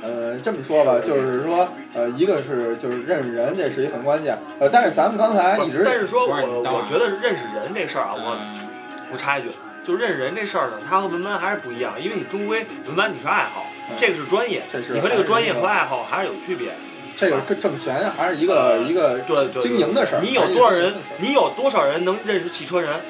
[0.00, 4.38] 呃，这么说吧，就是说，呃，一个是就是认识人，这是一很关键。
[4.60, 8.67] 呃，但是咱们刚才一直但是说我我觉得认识人这事儿啊，我嗯
[9.12, 9.50] 我插一句，
[9.84, 16.72] 就认识人这事儿呢，它和文班还是不一样，因为你终归文班你是爱好，这个是专业，这是你和这个专业和爱好还是有区别。
[17.16, 20.20] 这个跟挣钱还是一个一个对对，经营的事儿。
[20.22, 20.94] 你有多少人？
[21.18, 23.00] 你有多少人能认识汽车人？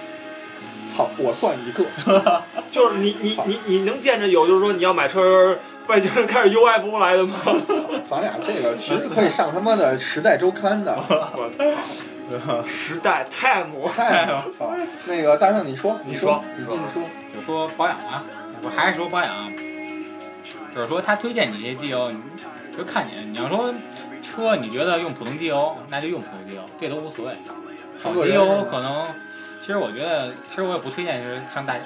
[0.88, 1.84] 操，我算一个。
[2.70, 7.34] 就是你你你你能见着有就是说你要买车，外星人开始 UFO 来的吗？
[8.08, 10.96] 咱俩这个其实可以上他妈的《时代周刊》的。
[11.36, 11.64] 我操！
[12.66, 14.74] 时代太操！
[15.06, 17.02] 那个大圣，你说，你说说，你继续说。
[17.34, 18.24] 就说保养啊，
[18.62, 19.52] 我还是说保养啊，
[20.74, 22.18] 就是说他推荐你这些机油，你
[22.76, 23.28] 就看你。
[23.28, 23.74] 你要说
[24.22, 27.34] 车，你觉得用普通机油，那就用普通机油，这都无所谓。
[28.02, 29.08] 好机油可能，
[29.60, 31.76] 其实我觉得，其实我也不推荐是像大。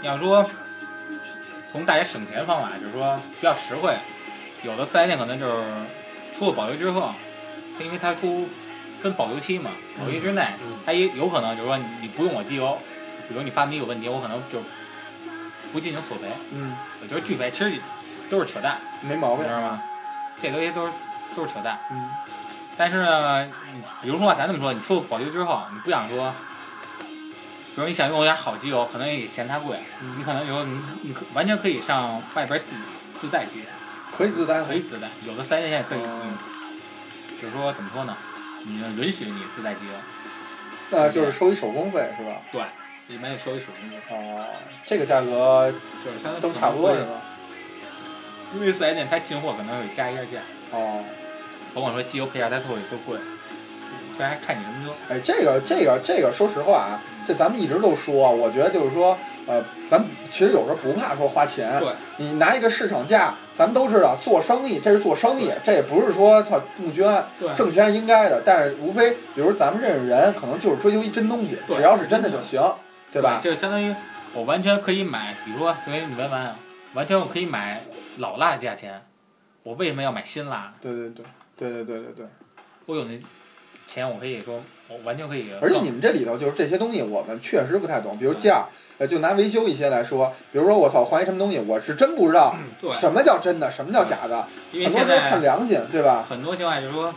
[0.00, 0.44] 你要说
[1.72, 3.96] 从大家省钱方法，就是说比较实惠，
[4.62, 5.52] 有的四 S 店可能就是
[6.32, 7.12] 出了保修之后，
[7.80, 8.48] 因为他出
[9.04, 12.78] 分保油期嘛，保油期之内，嗯它也有可能就是说你你不用我机油，
[13.28, 14.62] 比如你发动机有问题，我可能就
[15.74, 16.24] 不进行索赔，
[16.54, 17.78] 嗯，我觉得拒赔，其实
[18.30, 19.52] 都是扯淡，没毛病你知。
[19.52, 19.82] 道吗？
[20.40, 20.92] 这东西都是
[21.36, 21.78] 都是扯淡。
[21.90, 22.08] 嗯，
[22.78, 26.32] 但是呢，你比如说咱这么说，你出了保修之后，你不想说，
[27.74, 32.74] 比如你想用点好机油，可能也嫌它贵，嗯你可能就说你你可完全可以上外边自
[33.20, 33.60] 自带机，
[34.10, 36.38] 可以自带可以自带，有的三线现在可以，哦嗯，
[37.38, 38.16] 就是说怎么说呢，
[38.64, 39.92] 你允许你自带机油，
[40.90, 42.40] 那就是收一手工费是吧？
[42.50, 42.62] 对，
[43.08, 45.72] 一般就收一手工费，哦，这个价格
[46.04, 47.20] 就是相当于都差不多是吧？
[48.54, 50.40] 因为四 S 店它进货可能会加一下价，
[50.70, 51.04] 哦，
[51.74, 53.18] 甭管说机油配件它都会都贵，
[54.16, 54.94] 这还看你什么车。
[55.08, 72.60] 哎，这个这个这个，说实话啊，这咱们一直都说，我觉得就是说，呃，咱们其实有时候不怕说花钱，对，你拿一个市场价，咱们都知道做生意，这是做生意，这也不是说他募捐，对挣钱是应该的，但是无非，比如咱们认识人，可能就是追求一真东西，对只要是真的就行，
[73.12, 73.40] 对吧？
[73.42, 73.94] 这就相当于
[74.34, 76.54] 我完全可以买，比如说，就跟你问完，
[76.94, 77.82] 完全我可以买
[78.18, 79.02] 老辣的价钱，
[79.62, 80.74] 我为什么要买新辣？
[80.80, 81.24] 对对对
[81.56, 82.26] 对对对对对。
[82.86, 83.18] 我有那
[83.86, 85.46] 钱，我可以说，我完全可以。
[85.60, 88.18] 而且你们这里头就是这些东西，我们确实不太懂。
[88.18, 88.66] 比如价，
[88.98, 96.24] 呃，就拿维修一些来说，比如说我操换一什么东西，我是真不知道对，什么叫真的，什么叫假的，因为现在看良心，对吧？
[96.28, 97.14] 很多情况下就是说，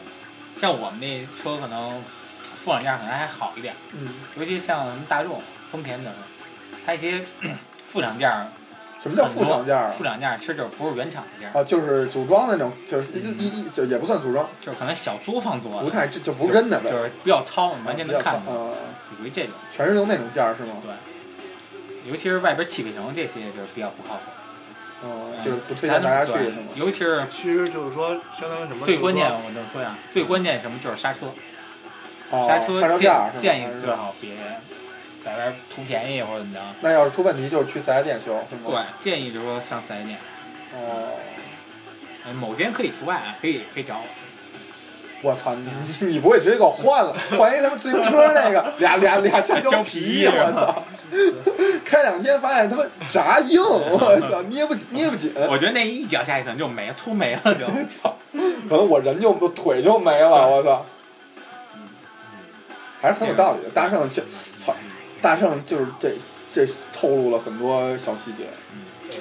[0.59, 2.03] 像我们那车可能
[2.41, 5.41] 副厂价可能还好一点，嗯，尤其像什么大众、
[5.72, 6.13] 丰田等，
[6.86, 7.22] 它一些
[7.86, 8.49] 副厂价，
[9.08, 10.03] 什么叫副厂件啊副？
[10.03, 18.55] 厂价其实就是不是原厂的价，啊，就是组装那种，就是一一一就也不算组装，就是可能小作坊做的，不太就不是真的呗，就是比较糙，你完全能看出来，
[19.18, 19.53] 属于这种。
[19.72, 20.76] 全是用那种价是吗？
[20.84, 24.22] 对，尤其是外边汽配城这些就是比较不靠谱。
[24.99, 26.74] 哦，就是不推荐大家去是吗？
[26.76, 28.84] 尤其是其实就是说，相当于什么？
[28.86, 31.28] 最关键，我这么说呀，最关键什么就是刹车，
[32.32, 34.32] 哦，刹刹车建架是吗建议是最好别
[35.28, 36.59] 在外图便宜或者怎么着。
[36.82, 38.86] 那要是出问题，就是去四 S 店修，对吗？
[38.99, 40.17] 对，建议就是说上四 S 店，
[40.73, 41.13] 哦，
[42.25, 44.03] 呃某些可以除外啊，可以可以找我。
[45.23, 45.67] 我操，你
[46.07, 50.84] 你不会直接给我换了，换一他妈自行车那个俩俩俩橡胶皮，我操！
[51.84, 57.65] 开两天发现他妈炸硬，我操，捏不捏不紧，我觉得那一脚下去可能就没了，粗没了就。
[57.88, 58.15] 操，
[58.69, 60.86] 可能我人就腿就没了，我操！
[63.01, 64.21] 还是很有道理的，大圣就
[64.59, 64.75] 操，
[65.22, 66.15] 大圣就是这
[66.51, 68.45] 这透露了很多小细节。
[69.09, 69.18] 呃，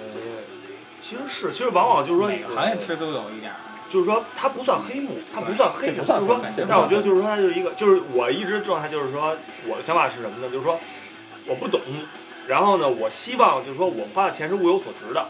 [1.03, 3.57] 其实是，其实往往就是说，每个行业其实都有一点儿。
[3.89, 9.37] 就是说它不算黑幕，它不算黑幕，这不算就是说但我觉得就是说它就是一个，就是我一直状态就是说，
[9.69, 10.51] 我的想法是什么呢？
[10.51, 10.81] 就是说
[11.47, 11.81] 我不懂，
[12.49, 15.29] 然后呢，我希望就是说我花的钱是物有所值的，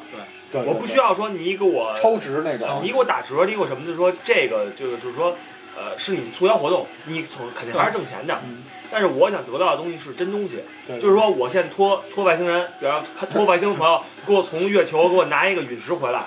[0.50, 2.80] 对，我不需要说你给我超值那呃种。
[2.82, 5.36] 你给我打折，你给我什么的，说这个这个就是说，
[5.76, 8.38] 呃，是你促销活动，你从肯定还是挣钱的。
[8.44, 10.64] 嗯，但是我想得到的东西是真东西，
[11.00, 16.22] 就是说我现在托托外星人，比方托外星朋友 给我从月球给我拿一个陨石回来，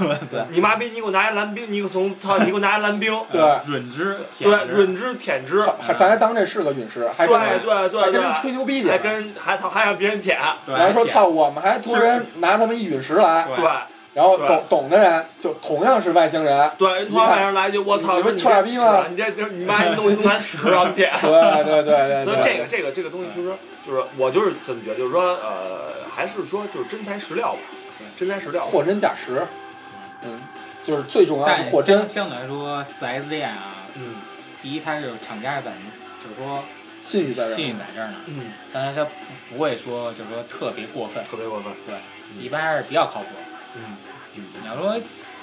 [0.50, 13.70] 你妈逼你给我拿一蓝冰，你给我从操你给我拿一蓝冰，对润之，对，舔之润之舔之，还咱还当这是个陨石，还对跟人对对还跟人，吹牛逼去，还跟人还操还让别人舔，对然后说操，我们还托人拿他们一陨石来，对对
[14.14, 21.12] 然后懂懂的人就同样是外星人，对，人突然晚上来一句我操，你说臭傻逼吗你这这你妈一弄一弄完屎让你舔。
[21.22, 23.53] 对对对对对，所以这个这个这个东西，就是
[23.86, 27.60] 就是我就是这么觉得，就是说呃，还是说就是真材实料吧，
[28.18, 28.66] 真材实料。
[28.66, 29.45] 货真价实，
[30.24, 30.41] 嗯，
[30.82, 34.16] 就是最重要的但货真相，相对来说，四 S 店啊，嗯
[34.62, 35.72] 第一它是厂家是在，
[36.22, 36.64] 就是说
[37.03, 37.55] 信誉在这儿。
[37.55, 39.12] 信誉在这儿呢，嗯，但是它不
[39.55, 41.72] 不会说就是说特别过分，特别过分。
[41.86, 41.95] 对，
[42.43, 43.28] 一般还是比较靠谱。
[43.76, 43.98] 嗯
[44.62, 45.00] 你要说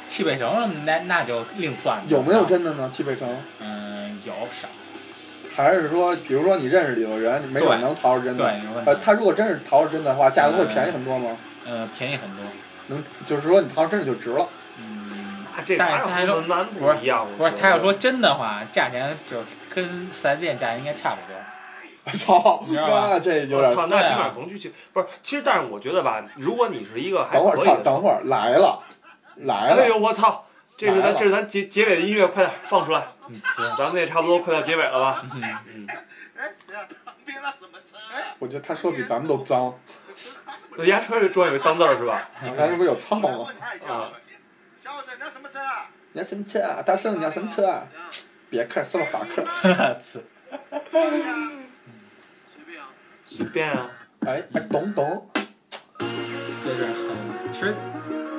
[0.08, 2.04] 汽配城什么，那那就另算了。
[2.08, 2.44] 有没有？
[2.44, 2.88] 真的呢？
[2.92, 3.28] 汽配城，
[3.60, 4.68] 嗯，有少。
[5.54, 8.44] 还是说，比如说你认识里头人，没准能淘着真的。
[8.44, 11.36] 对，有问题呃，他如果真是淘着真的话，价格会便宜很多吗？
[11.64, 12.44] 呃，便宜很多。
[12.88, 14.48] 能，就是说你淘着真的就值了。
[14.78, 17.26] 嗯，那这但是他还是和文玩不是一样。
[17.36, 19.38] 不是，他要说真的话，价钱就
[19.74, 21.40] 跟四 S 店价钱应该差不多。
[22.14, 23.70] 操，你知道吧那这有点。
[23.70, 28.82] 我操，那对啊基本上甭去去，不是，其实但是我觉得吧，如果你是一个还等会儿，操，可以的等会儿来了，
[29.36, 29.82] 来了。
[29.82, 30.46] 哎呦我操，
[30.76, 33.74] 这是来了咱这是咱结结尾的音乐，快点放出来，嗯，行。
[33.76, 35.24] 咱们也差不多快到结尾了吧？
[35.34, 35.42] 嗯，
[35.74, 35.86] 嗯，
[36.38, 36.52] 哎，
[37.24, 37.96] 别了什么车
[38.38, 39.74] 我觉得他说比咱们都脏，
[40.76, 42.28] 那牙车里装有个脏字儿是吧？
[42.56, 43.48] 咱这不是有操吗？
[43.88, 44.12] 啊，
[44.84, 45.90] 小子，你要什么车啊？
[46.12, 46.82] 你要什么车啊？
[46.86, 47.82] 大圣，你要什么车啊？
[48.48, 49.94] 别克斯洛伐克。
[49.98, 50.24] 次。
[53.28, 53.88] 随便啊。
[54.24, 55.26] 哎哎，懂懂。
[56.64, 56.94] 这是很，
[57.52, 57.74] 其实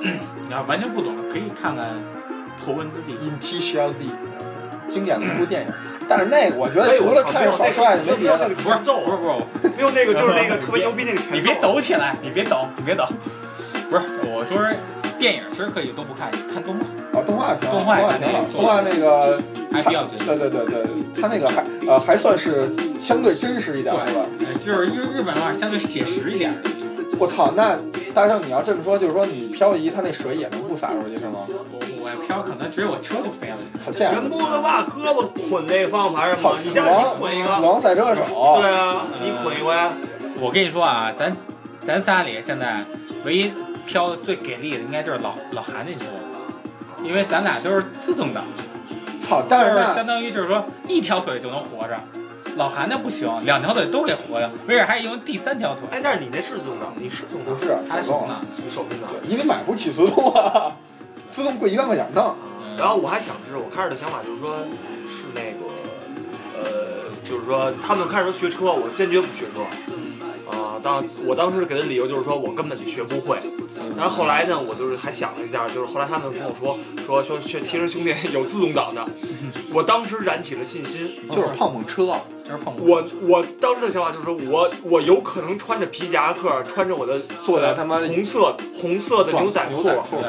[0.00, 1.90] 你要完全不懂，可以看看
[2.64, 3.12] 《头文字 D》。
[3.20, 4.10] In T 小弟，
[4.88, 5.72] 经典的一部电影。
[6.08, 8.48] 但是那个我觉得除了看着好帅没别的。
[8.48, 9.28] 不是揍不是不
[9.60, 11.20] 是，没有那个就是那个特别牛逼那个。
[11.30, 13.04] 你别抖起来，你别抖，你别抖。
[13.90, 14.74] 不是，我说是
[15.18, 19.42] 电影其实可以都不看，看动画啊，动画挺好，动画挺好，那个动画那个
[19.72, 20.18] 还比较真。
[20.26, 20.84] 对对对对，
[21.20, 24.24] 他那个还呃还算是相对真实一点，是吧？
[24.60, 26.70] 就是日日本的话相对写实一点的。
[27.18, 27.76] 我操，那
[28.14, 31.40] 大圣你要这么说，就是说你漂移，它那水也能不洒出去是吗？
[31.48, 33.56] 我我飘可能只有我车就飞了。
[33.80, 36.58] 操，这样人不能把胳膊捆那个方向盘上操，吗？
[36.62, 37.56] 你死亡捆一个。
[37.56, 38.22] 死亡赛车手，
[38.60, 39.74] 对啊，你捆一回。
[40.40, 41.34] 我跟你说啊，咱
[41.84, 42.84] 咱仨里现在
[43.24, 43.52] 唯一
[43.88, 46.04] 飘的最给力的，应该就是老老韩那车，
[47.02, 48.44] 因为咱俩都是自动挡。
[49.18, 49.42] 操！
[49.48, 51.98] 但是那相当于就是说一条腿就能活着，
[52.56, 55.84] 老韩那不行，两条腿都给活了，没准还用第三条腿。
[55.90, 58.44] 哎，但是你那是自动挡，你是自动挡，不是他手动挡？
[58.62, 59.10] 你手动挡。
[59.26, 60.76] 因为买不起自动啊，
[61.30, 62.36] 自动贵一万块钱呢。
[62.62, 64.56] 嗯然后我还想是，我开始的想法就是说，
[65.10, 65.66] 是那个，
[66.54, 69.62] 呃，就是说他们开始说学车，我坚决不学车。
[70.50, 73.38] 啊、当我当时给的理由就是说我根本就学不会。
[73.96, 79.06] 然后后来呢，我就是还想了一下，就是后来他们跟我说说说学其实兄弟有自动挡的，
[79.74, 81.10] 我当时燃起了信心。
[81.28, 82.06] 就是碰碰车，
[82.42, 89.82] 就是碰不我我当时的想法就是说我我有可能穿着皮夹克，穿着我的坐在他妈红色红色的牛仔裤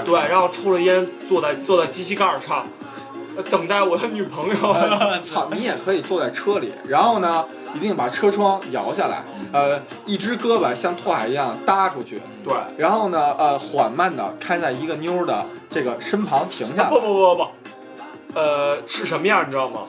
[0.03, 2.98] 对，然后抽着烟坐在坐在机器盖上，呃
[3.43, 4.71] 等待我的女朋友。
[4.71, 19.81] 呃操，你也可以坐在车里，然后呢，一定把车窗摇下来，呃，一只胳膊像拓海一样搭出去，对，然后呢，呃，缓慢的开在一个妞儿的这个身旁停下不来，不不不不，呃，是什么样你知道吗？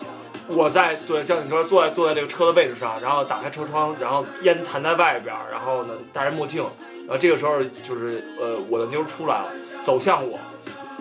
[0.48, 6.64] 我在对像你说坐在坐在这个车的位置上，然后打开车窗，然后烟弹在外边儿，然后呢戴着墨镜，
[7.06, 9.46] 然后这个时候就是呃我的妞出来了，
[9.80, 10.40] 走向我，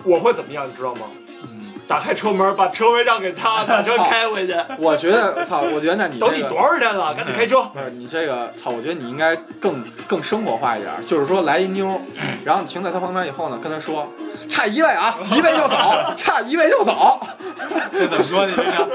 [0.04, 1.06] 我会怎么样你知道吗？
[1.90, 4.54] 嗯，打开车门，把车位让给他，把车开回去。
[4.78, 7.12] 我觉得，操，我觉得那你 等你多少天了？
[7.14, 7.62] 赶紧开车。
[7.74, 12.00] 不是你这个，操，我觉得你应该更更生活化一点儿，就是说来一妞儿，
[12.44, 14.08] 然后你停在他旁边以后呢，跟他说，
[14.48, 15.76] 差一位啊， 一位就走，
[16.16, 17.20] 差一位就走，
[17.92, 18.54] 这怎么说呢？
[18.56, 18.86] 这叫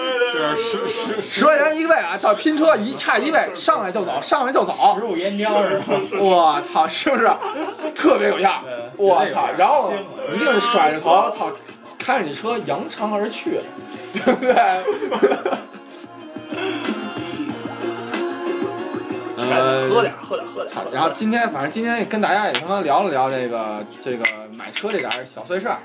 [0.56, 5.84] 是十十十块钱一个位啊，到拼车一差一位，上来就走，上来就走，十五烟雕是吧？
[6.20, 7.30] 我操，是不是
[7.93, 8.64] 特别有样？
[8.98, 9.91] 我操，然后
[10.34, 11.52] 一定甩着头，操，
[12.06, 13.60] 开着你车扬长而去，
[14.14, 14.53] 对不对？
[19.89, 24.24] 喝点，喝点，喝点然后今天反正今天也跟大家也他妈聊了聊这个这个
[24.56, 25.80] 买车这点儿小碎事儿。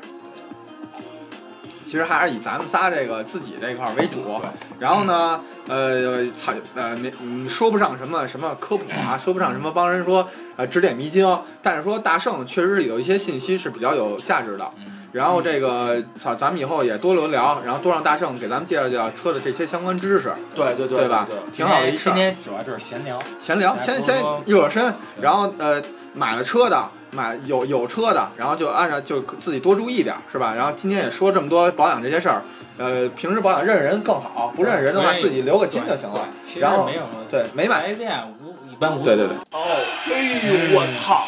[1.87, 4.41] 其实还是以咱们仨这个自己这块儿为主，
[4.79, 11.27] 然后呢，呃，操，呃，没，嗯，说不上什么什么科普啊，说不上什么帮人说呃指点迷津，
[11.63, 14.71] 但是说大圣确实是有一些信息是比较有价值的。
[14.77, 21.27] 嗯然后这个操，咱们以后也多聊聊，然后多让大圣给咱们介绍介绍车的这些相关知识，对对对对吧？
[21.53, 22.13] 挺好的一事儿。
[22.13, 25.83] 今天主要就是闲聊，闲聊，哎先先热身，然后呃
[26.15, 30.55] 买了车的，买有有车的，然后就按照就自己多注意点儿，是吧？
[30.55, 32.43] 然后今天也说这么多保养这些事儿，
[32.79, 36.29] 呃，平时保养认识人更好，不认识人的话自己留个心就行了。
[36.45, 39.67] 其实然后没有对没买，4S 店无一般无所谓对对对，哦，
[40.07, 41.25] 哎呦，我操，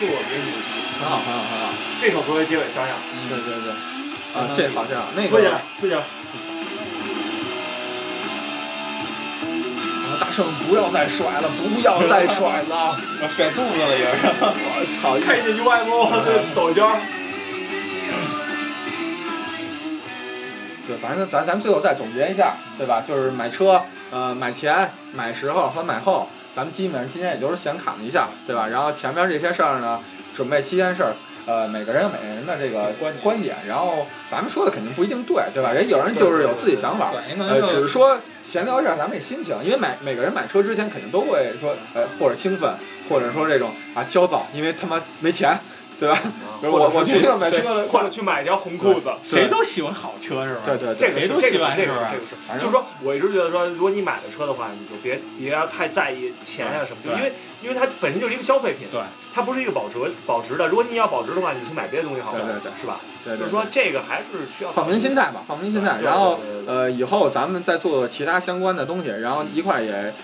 [0.00, 0.62] 特别牛逼！
[0.98, 2.96] 很好很好很好，这首作为结尾想想，
[3.28, 3.70] 对对对，
[4.32, 6.00] 啊这好这好，那个推起来，推起来。
[6.00, 6.06] 啊
[10.18, 14.22] 大圣不要再甩了，不要再甩了， 我甩肚子了也是。
[14.40, 15.18] 我操！
[15.20, 16.82] 看见 UFO 对，走一圈
[20.90, 23.00] 对，反正咱咱最后再总结一下，对吧？
[23.06, 23.80] 就是买车，
[24.10, 26.26] 呃，买前、买时候和买后，
[26.56, 28.66] 咱们基本上今天也就是闲侃一下，对吧？
[28.66, 30.00] 然后前面这些事儿呢，
[30.34, 31.14] 准备七件事儿，
[31.46, 35.72] 呃，每个人有每个人的这个观点观点，然后咱们说的肯定不一定对，对吧？
[35.72, 42.74] 人有人就是有自己想法，呃，只是说闲聊一下咱们的心情，因为买每个人买车之前肯定都会说，呃，或者兴奋，
[43.08, 45.58] 或者说这种啊焦躁，因为他妈没钱，
[45.98, 46.18] 对吧？
[46.60, 49.10] 比如我我决定买车了，或者去买一条红裤子。
[49.24, 50.60] 谁都喜欢好车是吧？
[50.64, 57.32] 对对对这个是谁都喜这个这欢是吧个是这个是，就是说，我一直觉得说，如果你买了车的话，你就别别太在意钱呀什么，就因为
[57.62, 59.00] 因为它本身就是一个消费品，对，
[59.34, 60.66] 它不是一个保值保值的。
[60.68, 63.00] 如果你要保值的话，你去买别的东西好了，对对对是吧？
[63.24, 66.00] 对对就是说这个还是需要放平心态吧，放平心态。
[66.02, 70.14] 然后呃，以后咱们再做其他相关的东西，然后一块儿也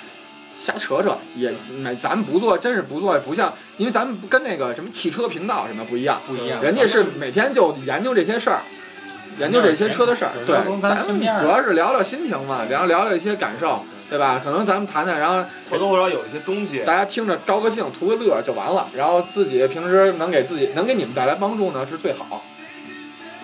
[0.54, 6.62] 瞎扯扯，也买咱们不做，真是不做，不像，因为咱们跟那个什么汽车频道什么不一样，不一样。
[6.62, 8.62] 人家是每天就研究这些事儿。
[9.38, 14.40] 研究这些车的事儿，对咱咱们主要是聊聊心情嘛，然后聊聊一些感受，对吧？
[14.42, 16.78] 可能咱们谈谈，然后或多或少有一些东西。
[16.86, 22.42] 大家听着高个兴，图个乐就完了，然后自己平时能给自己能给你们带来帮助呢是最好，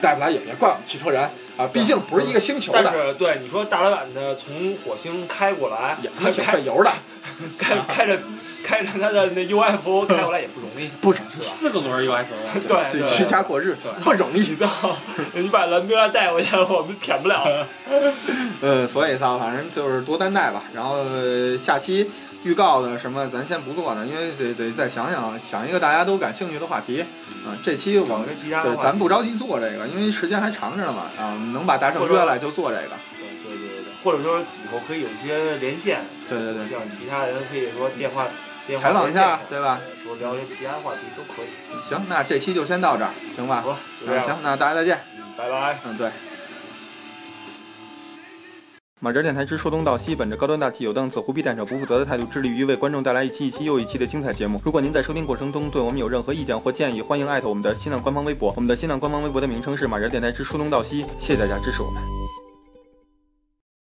[0.02, 1.22] 带不来也别怪我们汽车人
[1.56, 6.92] 啊，毕竟不是一个星球的但，是对你说大老远的从火星开过来，也他妈挺费油的，
[7.58, 8.18] 开开着
[8.64, 11.40] 开着他的那 UFO 开过来也不容易，不容易？
[11.40, 12.24] 四个轮 UFO 啊，
[12.90, 14.46] 对对居家过日子不容易你。
[14.46, 14.68] 知道，
[15.34, 17.66] 你把蓝标带回去，我们舔不了。
[18.60, 20.64] 呃，所以操，反正就是多担待吧。
[20.74, 22.10] 然后呃下期
[22.44, 27.04] 预告的什么咱先不做呢，因为得得再想想，想一个大家都感兴趣的话题。
[27.44, 28.28] 啊、这期我们
[28.62, 31.10] 对咱不着急做这个，因为时间还长着呢嘛。
[31.18, 32.90] 啊，能把大圣约来就做这个。
[33.18, 38.28] 对对对对，或者说以后可以有一些连线，对对对，像其他人可以说电话
[38.66, 39.80] 电话采访一下对吧？
[40.02, 41.84] 说聊一些其他话题都可以。
[41.84, 43.64] 行，那这期就先到这儿，行吧？
[44.24, 45.00] 行，那大家再见。
[45.16, 45.78] 嗯拜拜。
[45.84, 46.10] 嗯，对。
[49.04, 54.60] 马哲电台之说东道西，本着高端大气、有档次、胡逼带扯不负责的态度，致力于为观众带来一期一期又一期的精彩节目。
[54.64, 58.52] 如果您在收听过程中对我们有任何意见或建议，欢迎艾特我们的新浪官方微博。
[58.54, 62.00] 我们的新浪官方微博的名称是马哲电台之说东道西，谢谢大家支持我们。